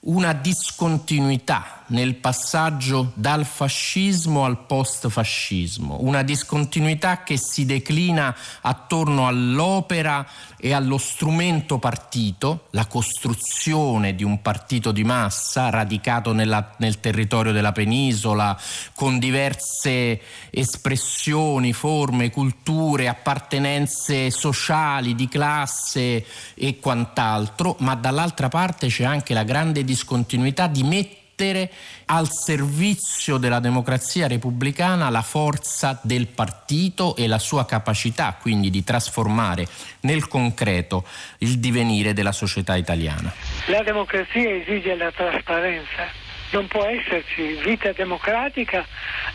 una 0.00 0.32
discontinuità 0.32 1.78
nel 1.88 2.16
passaggio 2.16 3.12
dal 3.14 3.44
fascismo 3.44 4.44
al 4.44 4.64
post-fascismo, 4.66 5.98
una 6.00 6.22
discontinuità 6.22 7.22
che 7.22 7.36
si 7.36 7.64
declina 7.64 8.34
attorno 8.60 9.26
all'opera 9.26 10.26
e 10.60 10.72
allo 10.72 10.98
strumento 10.98 11.78
partito, 11.78 12.66
la 12.70 12.86
costruzione 12.86 14.14
di 14.14 14.24
un 14.24 14.42
partito 14.42 14.92
di 14.92 15.04
massa 15.04 15.70
radicato 15.70 16.32
nella, 16.32 16.74
nel 16.78 17.00
territorio 17.00 17.52
della 17.52 17.72
penisola, 17.72 18.58
con 18.94 19.18
diverse 19.18 20.20
espressioni, 20.50 21.72
forme, 21.72 22.30
culture, 22.30 23.08
appartenenze 23.08 24.30
sociali, 24.30 25.14
di 25.14 25.28
classe 25.28 26.24
e 26.54 26.78
quant'altro, 26.80 27.76
ma 27.80 27.94
dall'altra 27.94 28.48
parte 28.48 28.88
c'è 28.88 29.04
anche 29.04 29.32
la 29.32 29.44
grande 29.44 29.84
discontinuità 29.88 30.66
di 30.66 30.82
mettere 30.82 31.70
al 32.06 32.28
servizio 32.30 33.38
della 33.38 33.58
democrazia 33.58 34.26
repubblicana 34.26 35.08
la 35.08 35.22
forza 35.22 35.98
del 36.02 36.26
partito 36.26 37.16
e 37.16 37.26
la 37.26 37.38
sua 37.38 37.64
capacità 37.64 38.36
quindi 38.38 38.68
di 38.68 38.84
trasformare 38.84 39.66
nel 40.00 40.28
concreto 40.28 41.06
il 41.38 41.58
divenire 41.58 42.12
della 42.12 42.32
società 42.32 42.76
italiana. 42.76 43.32
La 43.66 43.82
democrazia 43.82 44.50
esige 44.50 44.94
la 44.94 45.10
trasparenza, 45.10 46.06
non 46.50 46.66
può 46.66 46.84
esserci 46.84 47.58
vita 47.64 47.92
democratica 47.92 48.84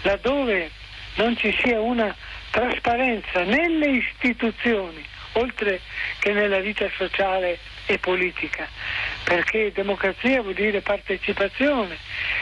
laddove 0.04 0.70
non 1.16 1.36
ci 1.36 1.56
sia 1.64 1.80
una 1.80 2.16
trasparenza 2.52 3.44
nelle 3.44 4.04
istituzioni, 4.04 5.04
oltre 5.34 5.80
che 6.20 6.32
nella 6.34 6.60
vita 6.60 6.86
sociale 6.96 7.58
e 7.86 7.98
politica 7.98 8.68
perché 9.24 9.72
democrazia 9.74 10.42
vuol 10.42 10.54
dire 10.54 10.82
partecipazione 10.82 11.98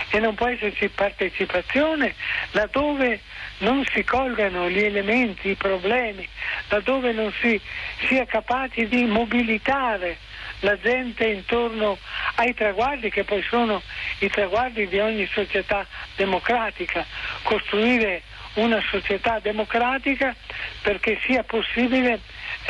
e 0.10 0.20
non 0.20 0.36
può 0.36 0.48
esserci 0.48 0.90
partecipazione 0.90 2.14
laddove 2.52 3.22
non 3.62 3.86
si 3.94 4.04
colgano 4.04 4.70
gli 4.70 4.80
elementi, 4.80 5.50
i 5.50 5.56
problemi, 5.56 6.28
laddove 6.70 7.12
non 7.12 7.32
si 7.40 7.60
sia 8.08 8.26
capaci 8.26 8.88
di 8.88 9.06
mobilitare 9.06 10.18
la 10.62 10.78
gente 10.80 11.26
intorno 11.26 11.98
ai 12.36 12.54
traguardi 12.54 13.10
che 13.10 13.24
poi 13.24 13.42
sono 13.44 13.82
i 14.20 14.30
traguardi 14.30 14.88
di 14.88 15.00
ogni 15.00 15.28
società 15.32 15.86
democratica, 16.16 17.06
costruire 17.44 18.22
una 18.56 18.82
società 18.90 19.40
democratica 19.40 20.36
perché 20.82 21.20
sia 21.24 21.44
possibile 21.44 22.20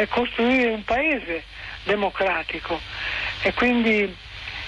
costruire 0.10 0.72
un 0.72 0.84
paese 0.84 1.44
democratico 1.84 2.80
e 3.42 3.54
quindi 3.54 4.16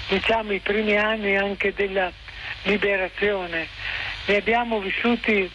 diciamo 0.07 0.53
i 0.53 0.59
primi 0.59 0.95
anni 0.97 1.35
anche 1.37 1.73
della 1.73 2.11
liberazione 2.63 3.67
li 4.25 4.35
abbiamo 4.35 4.79
vissuti 4.79 5.49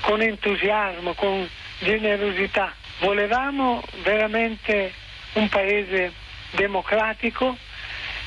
con 0.00 0.20
entusiasmo, 0.20 1.12
con 1.14 1.48
generosità. 1.80 2.72
Volevamo 3.00 3.82
veramente 4.02 4.92
un 5.34 5.48
paese 5.48 6.12
democratico 6.52 7.56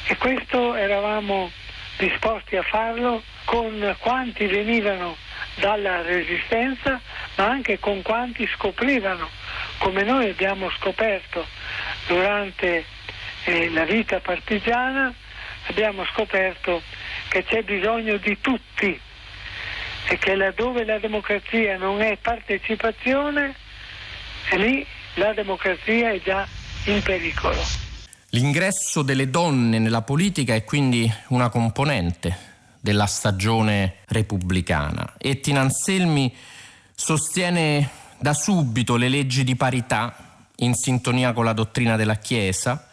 e 0.06 0.16
questo 0.18 0.76
eravamo 0.76 1.52
disposti 1.98 2.56
a 2.56 2.64
farlo 2.64 3.24
con 3.46 3.96
quanti 4.00 4.46
venivano 4.46 5.16
dalla 5.56 6.02
resistenza 6.02 7.00
ma 7.36 7.46
anche 7.46 7.80
con 7.80 8.02
quanti 8.02 8.48
scoprivano 8.56 9.30
come 9.80 10.04
noi 10.04 10.30
abbiamo 10.30 10.70
scoperto 10.72 11.46
durante 12.08 12.86
eh, 13.46 13.70
la 13.70 13.86
vita 13.86 14.20
partigiana 14.20 15.14
abbiamo 15.68 16.06
scoperto 16.06 16.82
che 17.30 17.44
c'è 17.44 17.64
bisogno 17.64 18.18
di 18.18 18.38
tutti 18.42 19.00
e 20.08 20.18
che 20.18 20.36
laddove 20.36 20.84
la 20.84 21.00
democrazia 21.00 21.78
non 21.78 22.02
è 22.02 22.18
partecipazione, 22.18 23.56
lì 24.58 24.86
la 25.16 25.34
democrazia 25.34 26.12
è 26.12 26.22
già 26.22 26.48
in 26.86 27.02
pericolo. 27.02 27.62
L'ingresso 28.32 29.02
delle 29.02 29.30
donne 29.30 29.78
nella 29.80 30.02
politica 30.02 30.56
è 30.56 30.64
quindi 30.64 31.12
una 31.28 31.50
componente 31.50 32.50
della 32.80 33.06
stagione 33.06 33.98
repubblicana 34.08 35.16
e 35.18 35.40
Tinanselmi 35.40 36.34
sostiene 36.96 37.90
da 38.18 38.34
subito 38.34 38.96
le 38.96 39.10
leggi 39.10 39.44
di 39.44 39.56
parità 39.56 40.31
in 40.62 40.74
sintonia 40.74 41.34
con 41.34 41.46
la 41.46 41.54
dottrina 41.54 41.96
della 41.96 42.16
Chiesa 42.16 42.88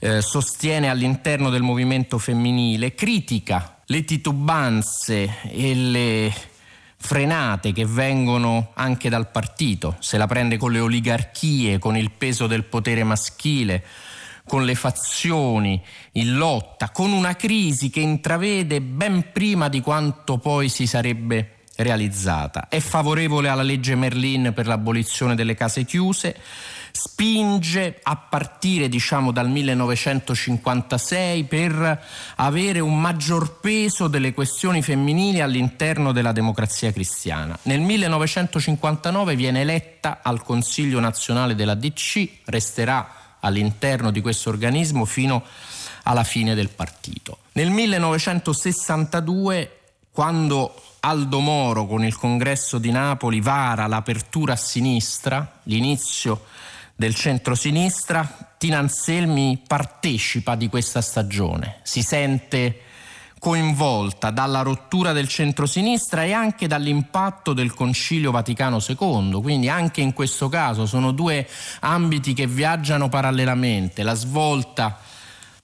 eh, 0.00 0.22
sostiene 0.22 0.88
all'interno 0.88 1.50
del 1.50 1.62
movimento 1.62 2.18
femminile, 2.18 2.94
critica 2.94 3.78
le 3.86 4.04
titubanze 4.04 5.40
e 5.50 5.74
le 5.74 6.32
frenate 7.00 7.72
che 7.72 7.86
vengono 7.86 8.72
anche 8.74 9.08
dal 9.08 9.30
partito, 9.30 9.96
se 10.00 10.18
la 10.18 10.26
prende 10.26 10.56
con 10.56 10.72
le 10.72 10.80
oligarchie, 10.80 11.78
con 11.78 11.96
il 11.96 12.10
peso 12.10 12.46
del 12.46 12.64
potere 12.64 13.04
maschile, 13.04 13.84
con 14.46 14.64
le 14.64 14.74
fazioni 14.74 15.80
in 16.12 16.36
lotta, 16.36 16.90
con 16.90 17.12
una 17.12 17.36
crisi 17.36 17.90
che 17.90 18.00
intravede 18.00 18.80
ben 18.80 19.32
prima 19.32 19.68
di 19.68 19.80
quanto 19.80 20.38
poi 20.38 20.68
si 20.68 20.86
sarebbe 20.86 21.57
realizzata. 21.78 22.68
È 22.68 22.80
favorevole 22.80 23.48
alla 23.48 23.62
legge 23.62 23.94
Merlin 23.94 24.52
per 24.54 24.66
l'abolizione 24.66 25.34
delle 25.34 25.54
case 25.54 25.84
chiuse, 25.84 26.36
spinge 26.90 28.00
a 28.02 28.16
partire 28.16 28.88
diciamo 28.88 29.30
dal 29.30 29.48
1956 29.48 31.44
per 31.44 32.02
avere 32.36 32.80
un 32.80 32.98
maggior 33.00 33.60
peso 33.60 34.08
delle 34.08 34.34
questioni 34.34 34.82
femminili 34.82 35.40
all'interno 35.40 36.12
della 36.12 36.32
democrazia 36.32 36.92
cristiana. 36.92 37.56
Nel 37.62 37.80
1959 37.80 39.36
viene 39.36 39.60
eletta 39.60 40.18
al 40.22 40.42
Consiglio 40.42 40.98
nazionale 40.98 41.54
della 41.54 41.74
DC, 41.74 42.28
resterà 42.46 43.12
all'interno 43.40 44.10
di 44.10 44.20
questo 44.20 44.48
organismo 44.48 45.04
fino 45.04 45.44
alla 46.02 46.24
fine 46.24 46.56
del 46.56 46.70
partito. 46.70 47.38
Nel 47.52 47.70
1962 47.70 49.74
quando 50.10 50.74
Aldo 51.00 51.38
Moro 51.38 51.86
con 51.86 52.04
il 52.04 52.16
congresso 52.16 52.78
di 52.78 52.90
Napoli 52.90 53.40
vara 53.40 53.86
l'apertura 53.86 54.54
a 54.54 54.56
sinistra, 54.56 55.60
l'inizio 55.64 56.44
del 56.96 57.14
centro-sinistra, 57.14 58.54
Tina 58.58 58.78
Anselmi 58.78 59.62
partecipa 59.64 60.56
di 60.56 60.68
questa 60.68 61.00
stagione, 61.00 61.78
si 61.82 62.02
sente 62.02 62.80
coinvolta 63.38 64.30
dalla 64.30 64.62
rottura 64.62 65.12
del 65.12 65.28
centro-sinistra 65.28 66.24
e 66.24 66.32
anche 66.32 66.66
dall'impatto 66.66 67.52
del 67.52 67.72
Concilio 67.72 68.32
Vaticano 68.32 68.78
II, 68.84 69.40
quindi 69.40 69.68
anche 69.68 70.00
in 70.00 70.12
questo 70.12 70.48
caso 70.48 70.86
sono 70.86 71.12
due 71.12 71.46
ambiti 71.80 72.34
che 72.34 72.48
viaggiano 72.48 73.08
parallelamente, 73.08 74.02
la 74.02 74.14
svolta 74.14 74.98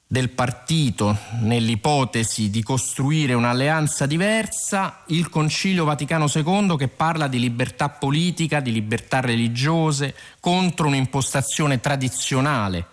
del 0.07 0.31
partito 0.31 1.17
nell'ipotesi 1.41 2.51
di 2.51 2.63
costruire 2.63 3.35
un'alleanza 3.35 4.07
diversa, 4.07 5.03
il 5.07 5.29
Concilio 5.29 5.85
Vaticano 5.85 6.27
II 6.33 6.77
che 6.77 6.89
parla 6.89 7.27
di 7.27 7.39
libertà 7.39 7.89
politica, 7.89 8.61
di 8.61 8.71
libertà 8.71 9.21
religiose, 9.21 10.15
contro 10.41 10.87
un'impostazione 10.89 11.81
tradizionale, 11.81 12.87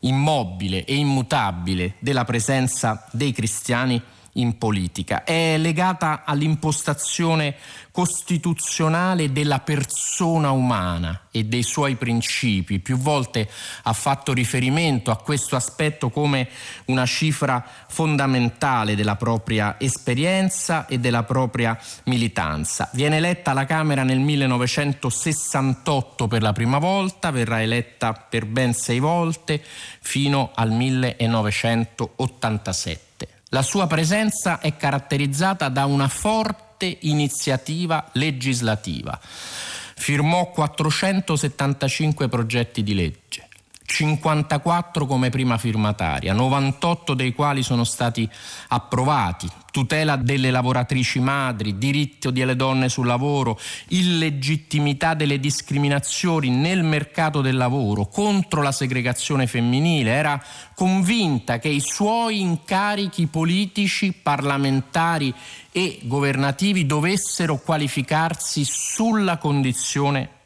immobile 0.00 0.84
e 0.84 0.96
immutabile 0.96 1.94
della 2.00 2.24
presenza 2.24 3.06
dei 3.12 3.32
cristiani 3.32 4.02
in 4.38 4.56
politica. 4.58 5.24
È 5.24 5.56
legata 5.58 6.22
all'impostazione 6.24 7.56
costituzionale 7.92 9.32
della 9.32 9.58
persona 9.58 10.52
umana 10.52 11.22
e 11.32 11.44
dei 11.44 11.64
suoi 11.64 11.96
principi. 11.96 12.78
Più 12.78 12.96
volte 12.96 13.50
ha 13.82 13.92
fatto 13.92 14.32
riferimento 14.32 15.10
a 15.10 15.16
questo 15.16 15.56
aspetto 15.56 16.10
come 16.10 16.48
una 16.86 17.04
cifra 17.06 17.66
fondamentale 17.88 18.94
della 18.94 19.16
propria 19.16 19.74
esperienza 19.78 20.86
e 20.86 20.98
della 20.98 21.24
propria 21.24 21.76
militanza. 22.04 22.88
Viene 22.92 23.16
eletta 23.16 23.50
alla 23.50 23.66
Camera 23.66 24.04
nel 24.04 24.20
1968 24.20 26.28
per 26.28 26.42
la 26.42 26.52
prima 26.52 26.78
volta, 26.78 27.32
verrà 27.32 27.62
eletta 27.62 28.12
per 28.12 28.46
ben 28.46 28.74
sei 28.74 29.00
volte 29.00 29.60
fino 30.00 30.52
al 30.54 30.70
1987. 30.70 33.07
La 33.50 33.62
sua 33.62 33.86
presenza 33.86 34.60
è 34.60 34.76
caratterizzata 34.76 35.68
da 35.68 35.86
una 35.86 36.08
forte 36.08 36.98
iniziativa 37.00 38.08
legislativa. 38.12 39.18
Firmò 39.20 40.50
475 40.50 42.28
progetti 42.28 42.82
di 42.82 42.94
legge 42.94 43.47
54 43.90 45.06
come 45.06 45.30
prima 45.30 45.56
firmataria, 45.56 46.34
98 46.34 47.14
dei 47.14 47.32
quali 47.32 47.62
sono 47.62 47.84
stati 47.84 48.28
approvati, 48.68 49.48
tutela 49.72 50.16
delle 50.16 50.50
lavoratrici 50.50 51.20
madri, 51.20 51.78
diritto 51.78 52.30
delle 52.30 52.54
donne 52.54 52.90
sul 52.90 53.06
lavoro, 53.06 53.58
illegittimità 53.88 55.14
delle 55.14 55.40
discriminazioni 55.40 56.50
nel 56.50 56.84
mercato 56.84 57.40
del 57.40 57.56
lavoro, 57.56 58.08
contro 58.08 58.60
la 58.60 58.72
segregazione 58.72 59.46
femminile, 59.46 60.10
era 60.10 60.40
convinta 60.74 61.58
che 61.58 61.68
i 61.68 61.80
suoi 61.80 62.42
incarichi 62.42 63.26
politici, 63.26 64.12
parlamentari 64.12 65.32
e 65.72 66.00
governativi 66.02 66.84
dovessero 66.84 67.56
qualificarsi 67.56 68.64
sulla 68.64 69.38
condizione 69.38 70.18
femminile. 70.18 70.37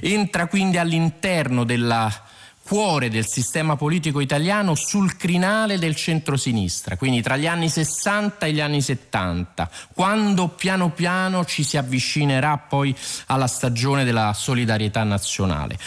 Entra 0.00 0.46
quindi 0.46 0.78
all'interno 0.78 1.64
del 1.64 2.12
cuore 2.62 3.10
del 3.10 3.26
sistema 3.26 3.76
politico 3.76 4.20
italiano 4.20 4.74
sul 4.74 5.16
crinale 5.16 5.78
del 5.78 5.96
centrosinistra, 5.96 6.96
quindi 6.96 7.20
tra 7.20 7.36
gli 7.36 7.46
anni 7.46 7.68
60 7.68 8.46
e 8.46 8.52
gli 8.52 8.60
anni 8.60 8.80
70, 8.80 9.70
quando 9.92 10.48
piano 10.48 10.90
piano 10.90 11.44
ci 11.44 11.64
si 11.64 11.76
avvicinerà 11.76 12.56
poi 12.58 12.96
alla 13.26 13.46
stagione 13.46 14.04
della 14.04 14.32
solidarietà 14.32 15.02
nazionale. 15.02 15.78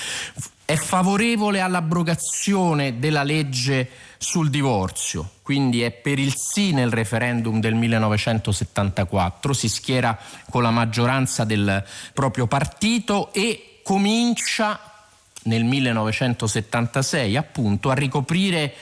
È 0.66 0.76
favorevole 0.76 1.62
all'abrogazione 1.62 2.98
della 2.98 3.22
legge 3.22 3.88
sul 4.18 4.50
divorzio, 4.50 5.34
quindi 5.44 5.84
è 5.84 5.92
per 5.92 6.18
il 6.18 6.34
sì 6.36 6.72
nel 6.72 6.92
referendum 6.92 7.60
del 7.60 7.76
1974, 7.76 9.54
si 9.54 9.70
schiera 9.70 10.18
con 10.50 10.64
la 10.64 10.72
maggioranza 10.72 11.44
del 11.44 11.86
proprio 12.14 12.48
partito 12.48 13.32
e 13.32 13.82
comincia 13.84 14.80
nel 15.44 15.66
1976 15.66 17.36
appunto 17.36 17.92
a 17.92 17.94
ricoprire 17.94 18.74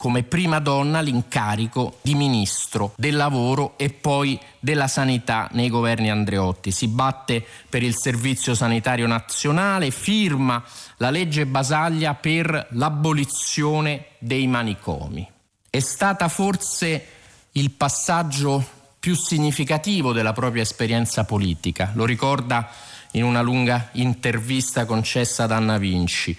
come 0.00 0.22
prima 0.22 0.60
donna 0.60 1.02
l'incarico 1.02 1.98
di 2.00 2.14
ministro 2.14 2.94
del 2.96 3.16
lavoro 3.16 3.76
e 3.76 3.90
poi 3.90 4.40
della 4.58 4.88
sanità 4.88 5.50
nei 5.52 5.68
governi 5.68 6.08
Andreotti. 6.08 6.70
Si 6.70 6.88
batte 6.88 7.44
per 7.68 7.82
il 7.82 7.94
servizio 7.94 8.54
sanitario 8.54 9.06
nazionale, 9.06 9.90
firma 9.90 10.64
la 10.96 11.10
legge 11.10 11.44
Basaglia 11.44 12.14
per 12.14 12.68
l'abolizione 12.70 14.06
dei 14.16 14.46
manicomi. 14.46 15.30
È 15.68 15.80
stata 15.80 16.28
forse 16.28 17.06
il 17.52 17.70
passaggio 17.72 18.66
più 18.98 19.14
significativo 19.14 20.14
della 20.14 20.32
propria 20.32 20.62
esperienza 20.62 21.24
politica, 21.24 21.90
lo 21.92 22.06
ricorda 22.06 22.70
in 23.12 23.24
una 23.24 23.42
lunga 23.42 23.90
intervista 23.92 24.86
concessa 24.86 25.42
ad 25.42 25.52
Anna 25.52 25.76
Vinci 25.76 26.34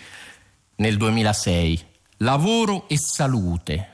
nel 0.78 0.98
2006 0.98 1.90
lavoro 2.22 2.88
e 2.88 2.98
salute, 2.98 3.90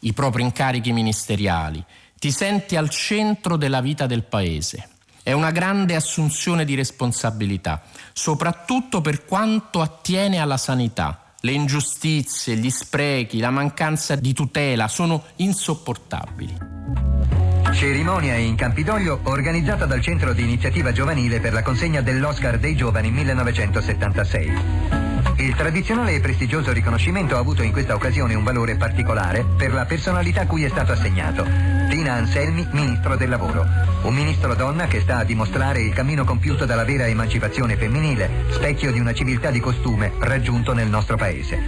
i 0.00 0.12
propri 0.12 0.42
incarichi 0.42 0.92
ministeriali, 0.92 1.84
ti 2.18 2.30
senti 2.30 2.76
al 2.76 2.90
centro 2.90 3.56
della 3.56 3.80
vita 3.80 4.06
del 4.06 4.24
Paese. 4.24 4.88
È 5.22 5.32
una 5.32 5.50
grande 5.50 5.96
assunzione 5.96 6.64
di 6.64 6.74
responsabilità, 6.74 7.82
soprattutto 8.12 9.00
per 9.00 9.24
quanto 9.24 9.80
attiene 9.80 10.38
alla 10.38 10.56
sanità. 10.56 11.34
Le 11.40 11.52
ingiustizie, 11.52 12.56
gli 12.56 12.70
sprechi, 12.70 13.38
la 13.38 13.50
mancanza 13.50 14.14
di 14.14 14.32
tutela 14.32 14.88
sono 14.88 15.24
insopportabili. 15.36 16.68
Cerimonia 17.72 18.36
in 18.36 18.56
Campidoglio 18.56 19.20
organizzata 19.24 19.86
dal 19.86 20.00
Centro 20.00 20.32
di 20.32 20.42
Iniziativa 20.42 20.92
Giovanile 20.92 21.40
per 21.40 21.52
la 21.52 21.62
consegna 21.62 22.00
dell'Oscar 22.00 22.58
dei 22.58 22.76
Giovani 22.76 23.10
1976. 23.10 25.09
Il 25.36 25.54
tradizionale 25.54 26.14
e 26.14 26.20
prestigioso 26.20 26.72
riconoscimento 26.72 27.36
ha 27.36 27.38
avuto 27.38 27.62
in 27.62 27.72
questa 27.72 27.94
occasione 27.94 28.34
un 28.34 28.44
valore 28.44 28.76
particolare 28.76 29.44
per 29.44 29.72
la 29.72 29.84
personalità 29.84 30.46
cui 30.46 30.64
è 30.64 30.68
stato 30.68 30.92
assegnato. 30.92 31.79
Tina 31.90 32.12
Anselmi, 32.12 32.68
Ministro 32.70 33.16
del 33.16 33.28
Lavoro. 33.28 33.66
Un 34.02 34.14
ministro 34.14 34.54
donna 34.54 34.86
che 34.86 35.00
sta 35.00 35.18
a 35.18 35.24
dimostrare 35.24 35.80
il 35.80 35.92
cammino 35.92 36.24
compiuto 36.24 36.64
dalla 36.64 36.84
vera 36.84 37.08
emancipazione 37.08 37.76
femminile, 37.76 38.44
specchio 38.50 38.92
di 38.92 39.00
una 39.00 39.12
civiltà 39.12 39.50
di 39.50 39.58
costume 39.58 40.12
raggiunto 40.20 40.72
nel 40.72 40.86
nostro 40.86 41.16
paese. 41.16 41.58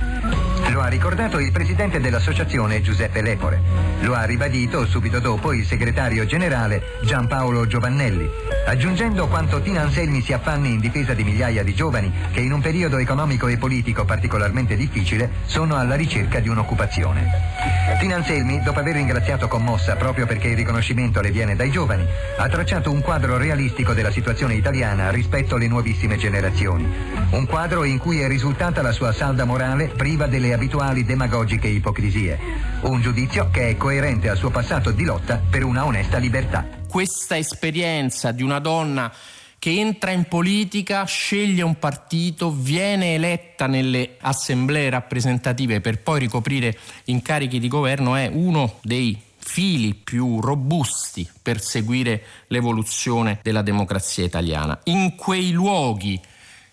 Lo 0.69 0.81
ha 0.81 0.87
ricordato 0.87 1.41
il 1.41 1.51
presidente 1.51 2.01
dell'associazione 2.01 2.81
Giuseppe 2.83 3.21
Lepore. 3.21 3.61
Lo 4.03 4.15
ha 4.15 4.23
ribadito 4.23 4.87
subito 4.87 5.19
dopo 5.19 5.53
il 5.53 5.67
segretario 5.67 6.25
generale 6.25 7.01
Giampaolo 7.03 7.67
Giovannelli, 7.67 8.29
aggiungendo 8.67 9.27
quanto 9.27 9.61
Tina 9.61 9.83
Anselmi 9.83 10.23
si 10.23 10.33
affanni 10.33 10.75
in 10.75 10.81
difesa 10.81 11.15
di 11.15 11.25
migliaia 11.25 11.65
di 11.65 11.75
giovani 11.75 12.13
che 12.31 12.41
in 12.41 12.53
un 12.53 12.61
periodo 12.61 12.99
economico 12.99 13.49
e 13.49 13.59
politico 13.59 14.05
particolarmente 14.05 14.77
difficile 14.77 15.31
sono 15.47 15.77
alla 15.77 15.97
ricerca 15.97 16.39
di 16.39 16.49
un'occupazione. 16.49 17.29
Tina 17.99 18.17
Anselmi, 18.17 18.63
dopo 18.63 18.79
aver 18.79 18.95
ringraziato 18.95 19.49
commossa 19.49 19.97
proprio 19.97 20.12
perché 20.13 20.49
il 20.49 20.57
riconoscimento 20.57 21.21
le 21.21 21.31
viene 21.31 21.57
dai 21.57 21.71
giovani, 21.71 22.07
ha 22.37 22.49
tracciato 22.49 22.91
un 22.91 23.01
quadro 23.01 23.39
realistico 23.39 23.95
della 23.95 24.11
situazione 24.11 24.55
italiana 24.55 25.11
rispetto 25.11 25.55
alle 25.55 25.67
nuovissime 25.67 26.17
generazioni. 26.17 26.87
Un 27.31 27.47
quadro 27.47 27.85
in 27.85 27.99
cui 27.99 28.21
è 28.21 28.29
risultata 28.29 28.83
la 28.83 28.93
sua 28.93 29.13
salda 29.13 29.45
morale 29.45 29.89
priva 29.89 30.27
delle 30.27 30.53
abituali 30.53 31.05
demagogiche 31.05 31.69
ipocrisie. 31.69 32.39
Un 32.83 33.01
giudizio 33.01 33.49
che 33.51 33.71
è 33.71 33.77
coerente 33.77 34.29
al 34.29 34.37
suo 34.37 34.51
passato 34.51 34.91
di 34.91 35.05
lotta 35.05 35.41
per 35.49 35.65
una 35.65 35.85
onesta 35.87 36.19
libertà. 36.19 36.67
Questa 36.87 37.37
esperienza 37.37 38.33
di 38.33 38.43
una 38.43 38.59
donna 38.59 39.11
che 39.63 39.71
entra 39.79 40.11
in 40.11 40.25
politica, 40.25 41.05
sceglie 41.05 41.63
un 41.63 41.79
partito, 41.79 42.51
viene 42.51 43.15
eletta 43.15 43.69
nelle 43.69 44.17
assemblee 44.21 44.91
rappresentative 44.91 45.81
per 45.81 46.03
poi 46.03 46.19
ricoprire 46.19 46.77
incarichi 47.05 47.61
di 47.61 47.69
governo 47.69 48.17
è 48.17 48.29
uno 48.33 48.81
dei 48.83 49.17
fili 49.45 49.95
più 49.95 50.41
robusti 50.41 51.29
per 51.43 51.61
seguire 51.61 52.23
l'evoluzione 52.47 53.41
della 53.43 53.63
democrazia 53.63 54.25
italiana. 54.25 54.79
In 54.85 55.17
quei 55.17 55.51
luoghi 55.51 56.21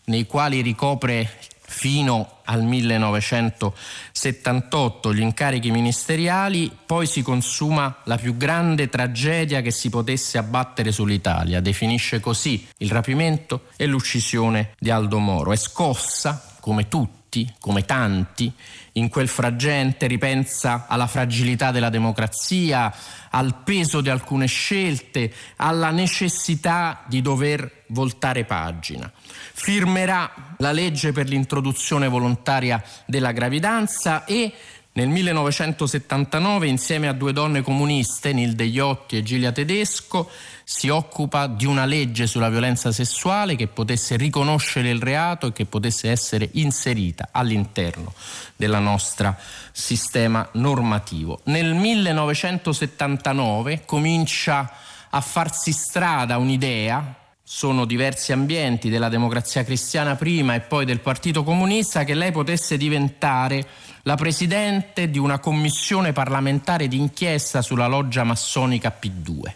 nei 0.06 0.26
quali 0.26 0.62
ricopre 0.62 1.30
fino 1.70 2.40
al 2.46 2.64
1978 2.64 5.14
gli 5.14 5.22
incarichi 5.22 5.70
ministeriali, 5.72 6.72
poi 6.86 7.06
si 7.06 7.22
consuma 7.22 7.98
la 8.06 8.18
più 8.18 8.38
grande 8.38 8.88
tragedia 8.90 9.62
che 9.62 9.70
si 9.72 9.90
potesse 9.90 10.40
abbattere 10.40 10.92
sull'Italia. 10.92 11.62
Definisce 11.62 12.20
così 12.20 12.68
il 12.78 12.90
rapimento 12.90 13.66
e 13.78 13.86
l'uccisione 13.86 14.72
di 14.80 14.90
Aldo 14.90 15.20
Moro. 15.20 15.52
È 15.52 15.58
scossa, 15.58 16.56
come 16.60 16.88
tutti, 16.88 17.19
come 17.60 17.86
tanti, 17.86 18.52
in 18.94 19.10
quel 19.10 19.28
frangente 19.28 20.08
ripensa 20.08 20.86
alla 20.88 21.08
fragilità 21.08 21.72
della 21.72 21.90
democrazia, 21.90 22.94
al 23.30 23.56
peso 23.64 24.02
di 24.02 24.10
alcune 24.10 24.48
scelte, 24.48 25.32
alla 25.58 25.92
necessità 25.92 27.04
di 27.08 27.22
dover 27.22 27.84
voltare 27.90 28.46
pagina. 28.46 29.12
Firmerà 29.54 30.56
la 30.58 30.72
legge 30.72 31.12
per 31.12 31.28
l'introduzione 31.28 32.08
volontaria 32.08 32.84
della 33.06 33.32
gravidanza 33.32 34.26
e 34.26 34.52
nel 34.92 35.08
1979, 35.08 36.68
insieme 36.68 37.08
a 37.08 37.14
due 37.14 37.32
donne 37.32 37.62
comuniste, 37.62 38.34
Nilde 38.34 38.64
Iotti 38.64 39.18
e 39.18 39.24
Gilia 39.24 39.52
Tedesco, 39.52 40.28
si 40.64 40.90
occupa 40.90 41.46
di 41.46 41.66
una 41.66 41.86
legge 41.86 42.26
sulla 42.26 42.50
violenza 42.50 42.92
sessuale 42.92 43.56
che 43.56 43.68
potesse 43.68 44.18
riconoscere 44.18 44.90
il 44.90 45.00
reato 45.00 45.46
e 45.48 45.54
che 45.54 45.66
potesse 45.66 46.10
essere 46.10 46.50
inserita 46.54 47.30
all'interno 47.32 48.14
del 48.56 48.82
nostro 48.82 49.36
sistema 49.72 50.50
normativo. 50.54 51.42
Nel 51.46 51.76
1979 51.76 53.84
comincia 53.86 54.72
a 55.12 55.22
farsi 55.22 55.72
strada 55.72 56.38
un'idea 56.38 57.16
sono 57.52 57.86
diversi 57.86 58.32
ambienti 58.32 58.92
della 58.92 59.10
democrazia 59.10 59.64
cristiana 59.64 60.16
prima 60.16 60.54
e 60.54 60.60
poi 60.60 60.86
del 60.86 61.00
Partito 61.00 61.44
Comunista 61.44 62.04
che 62.04 62.14
lei 62.14 62.32
potesse 62.32 62.78
diventare 62.78 63.66
la 64.04 64.16
presidente 64.16 65.10
di 65.10 65.18
una 65.18 65.40
commissione 65.40 66.14
parlamentare 66.14 66.88
d'inchiesta 66.88 67.62
sulla 67.62 67.88
loggia 67.88 68.24
massonica 68.24 68.98
P2. 69.00 69.54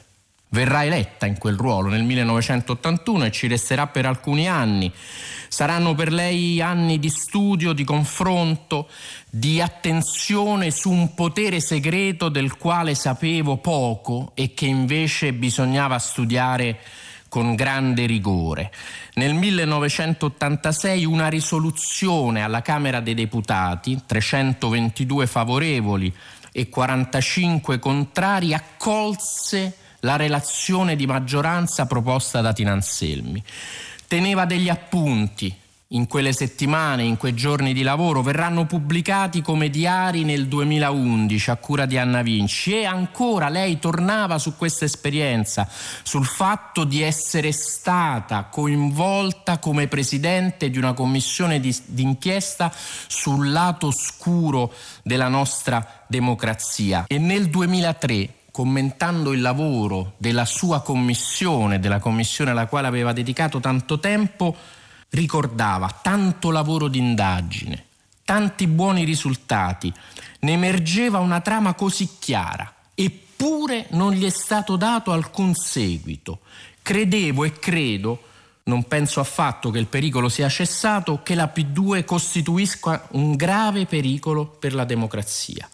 Verrà 0.50 0.84
eletta 0.84 1.26
in 1.26 1.38
quel 1.38 1.56
ruolo 1.56 1.90
nel 1.90 2.04
1981 2.04 3.26
e 3.26 3.32
ci 3.32 3.48
resterà 3.48 3.88
per 3.88 4.06
alcuni 4.06 4.48
anni. 4.48 4.92
Saranno 5.48 5.96
per 5.96 6.12
lei 6.12 6.62
anni 6.62 7.00
di 7.00 7.10
studio, 7.10 7.74
di 7.74 7.84
confronto, 7.84 8.88
di 9.30 9.62
attenzione 9.62 10.70
su 10.70 10.92
un 10.92 11.16
potere 11.16 11.60
segreto 11.60 12.30
del 12.30 12.58
quale 12.58 12.94
sapevo 12.94 13.58
poco 13.58 14.32
e 14.36 14.54
che 14.54 14.68
invece 14.68 15.34
bisognava 15.34 15.98
studiare 15.98 16.80
con 17.34 17.56
grande 17.56 18.06
rigore. 18.06 18.72
Nel 19.16 19.34
1986 19.34 21.04
una 21.04 21.30
risoluzione 21.30 22.44
alla 22.44 22.62
Camera 22.62 23.00
dei 23.00 23.16
Deputati, 23.16 24.02
322 24.06 25.26
favorevoli 25.26 26.14
e 26.52 26.70
45 26.70 27.80
contrari, 27.80 28.54
accolse 28.54 29.76
la 30.02 30.16
relazione 30.16 30.96
di 30.96 31.08
maggioranza 31.08 31.88
proposta 31.88 32.40
da 32.40 32.54
Tinanselmi. 32.54 33.44
Teneva 34.06 34.46
degli 34.46 34.70
appunti, 34.70 35.52
in 35.94 36.08
quelle 36.08 36.34
settimane, 36.34 37.04
in 37.04 37.18
quei 37.18 37.34
giorni 37.34 37.74
di 37.74 37.84
lavoro, 37.84 38.22
verranno 38.22 38.66
pubblicati 38.66 39.42
come 39.42 39.70
diari 39.70 40.24
nel 40.24 40.48
2011 40.48 41.52
a 41.52 41.56
cura 41.58 41.86
di 41.86 41.98
Anna 41.98 42.22
Vinci. 42.22 42.74
E 42.74 42.86
ancora 42.86 43.50
lei 43.50 43.80
tornava 43.80 44.40
su 44.40 44.56
questa 44.58 44.86
esperienza, 44.86 45.68
sul 46.04 46.26
fatto 46.26 46.84
di 46.84 47.02
essere 47.02 47.52
stata 47.52 48.46
coinvolta 48.46 49.60
come 49.60 49.88
presidente 49.88 50.70
di 50.70 50.78
una 50.78 50.94
commissione 50.94 51.60
di, 51.60 51.76
d'inchiesta 51.86 52.72
sul 53.08 53.52
lato 53.52 53.92
scuro 53.92 54.74
della 55.04 55.28
nostra 55.28 56.04
democrazia. 56.08 57.06
E 57.08 57.18
nel 57.20 57.50
2003 57.50 58.30
commentando 58.52 59.34
il 59.34 59.42
lavoro 59.42 60.14
della 60.18 60.46
sua 60.46 60.82
commissione, 60.82 61.80
della 61.80 61.98
commissione 61.98 62.52
alla 62.52 62.68
quale 62.68 62.86
aveva 62.86 63.12
dedicato 63.12 63.60
tanto 63.60 64.00
tempo, 64.00 64.56
ricordava 65.14 66.00
tanto 66.02 66.52
lavoro 66.52 66.88
d'indagine, 66.88 67.86
tanti 68.26 68.68
buoni 68.68 69.04
risultati, 69.04 69.94
ne 70.40 70.52
emergeva 70.52 71.20
una 71.20 71.40
trama 71.42 71.74
così 71.74 72.18
chiara, 72.20 72.72
eppure 72.94 73.88
non 73.92 74.14
gli 74.14 74.26
è 74.26 74.30
stato 74.30 74.76
dato 74.76 75.12
alcun 75.12 75.54
seguito. 75.56 76.40
Credevo 76.82 77.44
e 77.44 77.60
credo, 77.60 78.24
non 78.64 78.84
penso 78.88 79.20
affatto 79.20 79.70
che 79.70 79.80
il 79.80 79.88
pericolo 79.88 80.30
sia 80.30 80.50
cessato, 80.50 81.22
che 81.24 81.36
la 81.36 81.52
P2 81.54 82.04
costituisca 82.04 83.08
un 83.12 83.36
grave 83.36 83.86
pericolo 83.86 84.46
per 84.48 84.74
la 84.74 84.84
democrazia. 84.84 85.70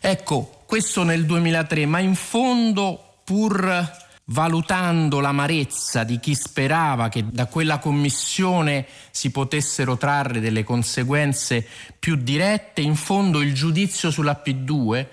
Ecco, 0.00 0.62
questo 0.66 1.02
nel 1.04 1.24
2003, 1.24 1.86
ma 1.86 2.00
in 2.00 2.14
fondo 2.14 3.18
pur 3.24 4.02
valutando 4.26 5.20
l'amarezza 5.20 6.04
di 6.04 6.18
chi 6.18 6.34
sperava 6.34 7.08
che 7.08 7.24
da 7.30 7.46
quella 7.46 7.78
commissione 7.78 8.86
si 9.10 9.30
potessero 9.30 9.96
trarre 9.96 10.40
delle 10.40 10.64
conseguenze 10.64 11.66
più 11.98 12.16
dirette, 12.16 12.80
in 12.80 12.96
fondo 12.96 13.40
il 13.40 13.52
giudizio 13.52 14.10
sulla 14.10 14.40
P2 14.44 15.06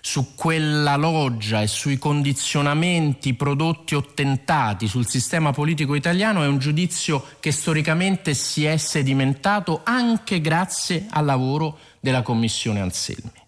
su 0.00 0.36
quella 0.36 0.94
loggia 0.94 1.62
e 1.62 1.66
sui 1.66 1.98
condizionamenti 1.98 3.34
prodotti 3.34 3.96
o 3.96 4.02
tentati 4.14 4.86
sul 4.86 5.04
sistema 5.04 5.50
politico 5.50 5.96
italiano 5.96 6.44
è 6.44 6.46
un 6.46 6.58
giudizio 6.58 7.24
che 7.40 7.50
storicamente 7.50 8.32
si 8.32 8.64
è 8.64 8.76
sedimentato 8.76 9.80
anche 9.82 10.40
grazie 10.40 11.06
al 11.10 11.24
lavoro 11.24 11.78
della 11.98 12.22
Commissione 12.22 12.80
Anselmi. 12.80 13.45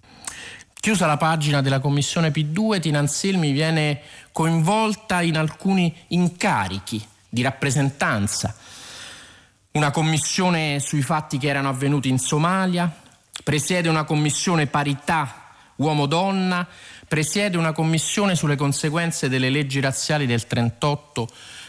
Chiusa 0.81 1.07
la 1.07 1.17
pagina 1.17 1.61
della 1.61 1.81
Commissione 1.81 2.31
P2, 2.31 2.81
Tina 2.81 3.01
Anselmi 3.01 3.51
viene 3.51 4.01
coinvolta 4.31 5.23
in 5.23 5.37
alcuni 5.37 5.95
incarichi 6.09 7.05
di 7.29 7.43
rappresentanza. 7.43 8.55
Una 9.73 9.91
commissione 9.91 10.79
sui 10.79 11.03
fatti 11.03 11.37
che 11.37 11.49
erano 11.49 11.69
avvenuti 11.69 12.09
in 12.09 12.19
Somalia, 12.19 12.91
presiede 13.43 13.89
una 13.89 14.05
commissione 14.05 14.69
parità 14.69 15.47
uomo-donna, 15.77 16.67
presiede 17.07 17.57
una 17.57 17.73
commissione 17.73 18.37
sulle 18.37 18.57
conseguenze 18.57 19.29
delle 19.29 19.51
leggi 19.51 19.81
razziali 19.81 20.27
del 20.27 20.47
38 20.47 21.29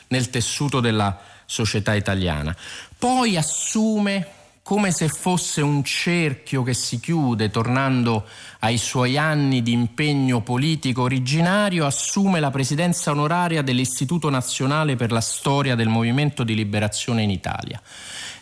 nel 0.09 0.29
tessuto 0.29 0.79
della 0.79 1.19
società 1.45 1.95
italiana. 1.95 2.55
Poi 2.97 3.37
assume 3.37 4.27
come 4.69 4.91
se 4.91 5.07
fosse 5.07 5.61
un 5.61 5.83
cerchio 5.83 6.61
che 6.61 6.75
si 6.75 6.99
chiude, 6.99 7.49
tornando 7.49 8.27
ai 8.59 8.77
suoi 8.77 9.17
anni 9.17 9.63
di 9.63 9.71
impegno 9.71 10.41
politico 10.41 11.01
originario, 11.01 11.87
assume 11.87 12.39
la 12.39 12.51
presidenza 12.51 13.09
onoraria 13.09 13.63
dell'Istituto 13.63 14.29
Nazionale 14.29 14.95
per 14.95 15.11
la 15.11 15.21
Storia 15.21 15.73
del 15.73 15.87
Movimento 15.87 16.43
di 16.43 16.53
Liberazione 16.53 17.23
in 17.23 17.31
Italia. 17.31 17.81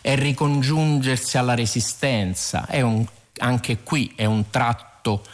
È 0.02 0.14
ricongiungersi 0.16 1.38
alla 1.38 1.54
resistenza, 1.54 2.68
un, 2.72 3.06
anche 3.38 3.78
qui 3.82 4.12
è 4.14 4.26
un 4.26 4.50
tratto 4.50 5.24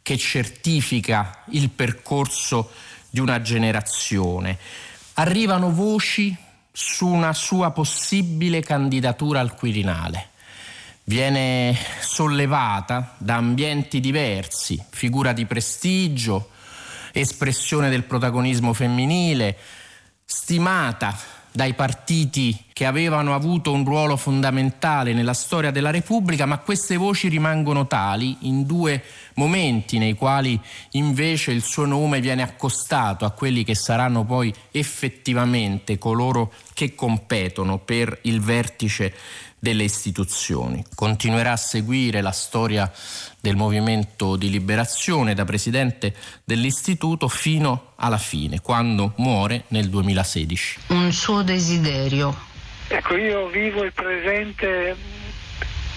che 0.00 0.16
certifica 0.16 1.42
il 1.50 1.70
percorso 1.70 2.70
di 3.10 3.18
una 3.18 3.42
generazione. 3.42 4.56
Arrivano 5.14 5.72
voci 5.72 6.36
su 6.70 7.08
una 7.08 7.32
sua 7.32 7.72
possibile 7.72 8.60
candidatura 8.60 9.40
al 9.40 9.56
Quirinale 9.56 10.34
viene 11.08 11.76
sollevata 12.00 13.14
da 13.18 13.36
ambienti 13.36 14.00
diversi, 14.00 14.82
figura 14.90 15.32
di 15.32 15.46
prestigio, 15.46 16.50
espressione 17.12 17.88
del 17.90 18.04
protagonismo 18.04 18.72
femminile, 18.72 19.56
stimata 20.24 21.16
dai 21.52 21.72
partiti 21.72 22.64
che 22.72 22.84
avevano 22.84 23.34
avuto 23.34 23.72
un 23.72 23.82
ruolo 23.82 24.18
fondamentale 24.18 25.14
nella 25.14 25.32
storia 25.32 25.70
della 25.70 25.90
Repubblica, 25.90 26.44
ma 26.44 26.58
queste 26.58 26.98
voci 26.98 27.28
rimangono 27.28 27.86
tali 27.86 28.36
in 28.40 28.66
due 28.66 29.02
momenti 29.36 29.96
nei 29.96 30.12
quali 30.12 30.60
invece 30.90 31.52
il 31.52 31.62
suo 31.62 31.86
nome 31.86 32.20
viene 32.20 32.42
accostato 32.42 33.24
a 33.24 33.30
quelli 33.30 33.64
che 33.64 33.74
saranno 33.74 34.24
poi 34.24 34.52
effettivamente 34.70 35.96
coloro 35.96 36.52
che 36.74 36.94
competono 36.94 37.78
per 37.78 38.18
il 38.22 38.42
vertice 38.42 39.14
delle 39.58 39.84
istituzioni. 39.84 40.84
Continuerà 40.94 41.52
a 41.52 41.56
seguire 41.56 42.20
la 42.20 42.32
storia 42.32 42.90
del 43.40 43.56
movimento 43.56 44.36
di 44.36 44.50
liberazione 44.50 45.34
da 45.34 45.44
presidente 45.44 46.14
dell'istituto 46.44 47.28
fino 47.28 47.92
alla 47.96 48.18
fine, 48.18 48.60
quando 48.60 49.12
muore 49.16 49.64
nel 49.68 49.88
2016. 49.88 50.78
Un 50.88 51.12
suo 51.12 51.42
desiderio. 51.42 52.34
Ecco, 52.88 53.16
io 53.16 53.48
vivo 53.48 53.82
il 53.82 53.92
presente 53.92 54.96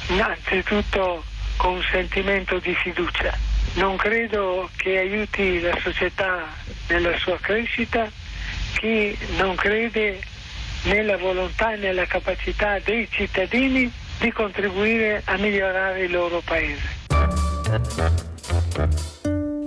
innanzitutto 0.08 1.24
con 1.58 1.74
un 1.74 1.84
sentimento 1.92 2.58
di 2.60 2.74
fiducia. 2.74 3.38
Non 3.76 3.98
credo 3.98 4.70
che 4.76 4.98
aiuti 4.98 5.60
la 5.60 5.78
società 5.82 6.48
nella 6.88 7.16
sua 7.18 7.38
crescita 7.40 8.10
chi 8.74 9.18
non 9.38 9.56
crede 9.56 10.20
nella 10.84 11.18
volontà 11.18 11.74
e 11.74 11.78
nella 11.78 12.06
capacità 12.06 12.80
dei 12.80 13.08
cittadini 13.10 13.92
di 14.20 14.32
contribuire 14.32 15.22
a 15.26 15.38
migliorare 15.38 16.04
il 16.04 16.12
loro 16.12 16.42
paese. 16.44 16.98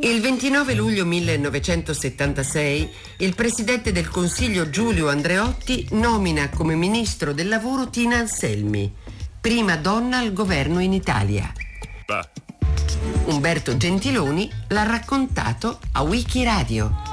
Il 0.00 0.20
29 0.20 0.74
luglio 0.74 1.04
1976 1.04 2.90
il 3.18 3.34
Presidente 3.34 3.92
del 3.92 4.08
Consiglio 4.08 4.68
Giulio 4.68 5.08
Andreotti 5.08 5.86
nomina 5.92 6.48
come 6.50 6.74
Ministro 6.74 7.32
del 7.32 7.48
Lavoro 7.48 7.88
Tina 7.88 8.16
Anselmi, 8.16 8.92
prima 9.40 9.76
donna 9.76 10.18
al 10.18 10.32
governo 10.32 10.80
in 10.80 10.92
Italia. 10.92 11.52
Umberto 13.26 13.76
Gentiloni 13.76 14.50
l'ha 14.68 14.82
raccontato 14.82 15.78
a 15.92 16.02
Wikiradio 16.02 17.12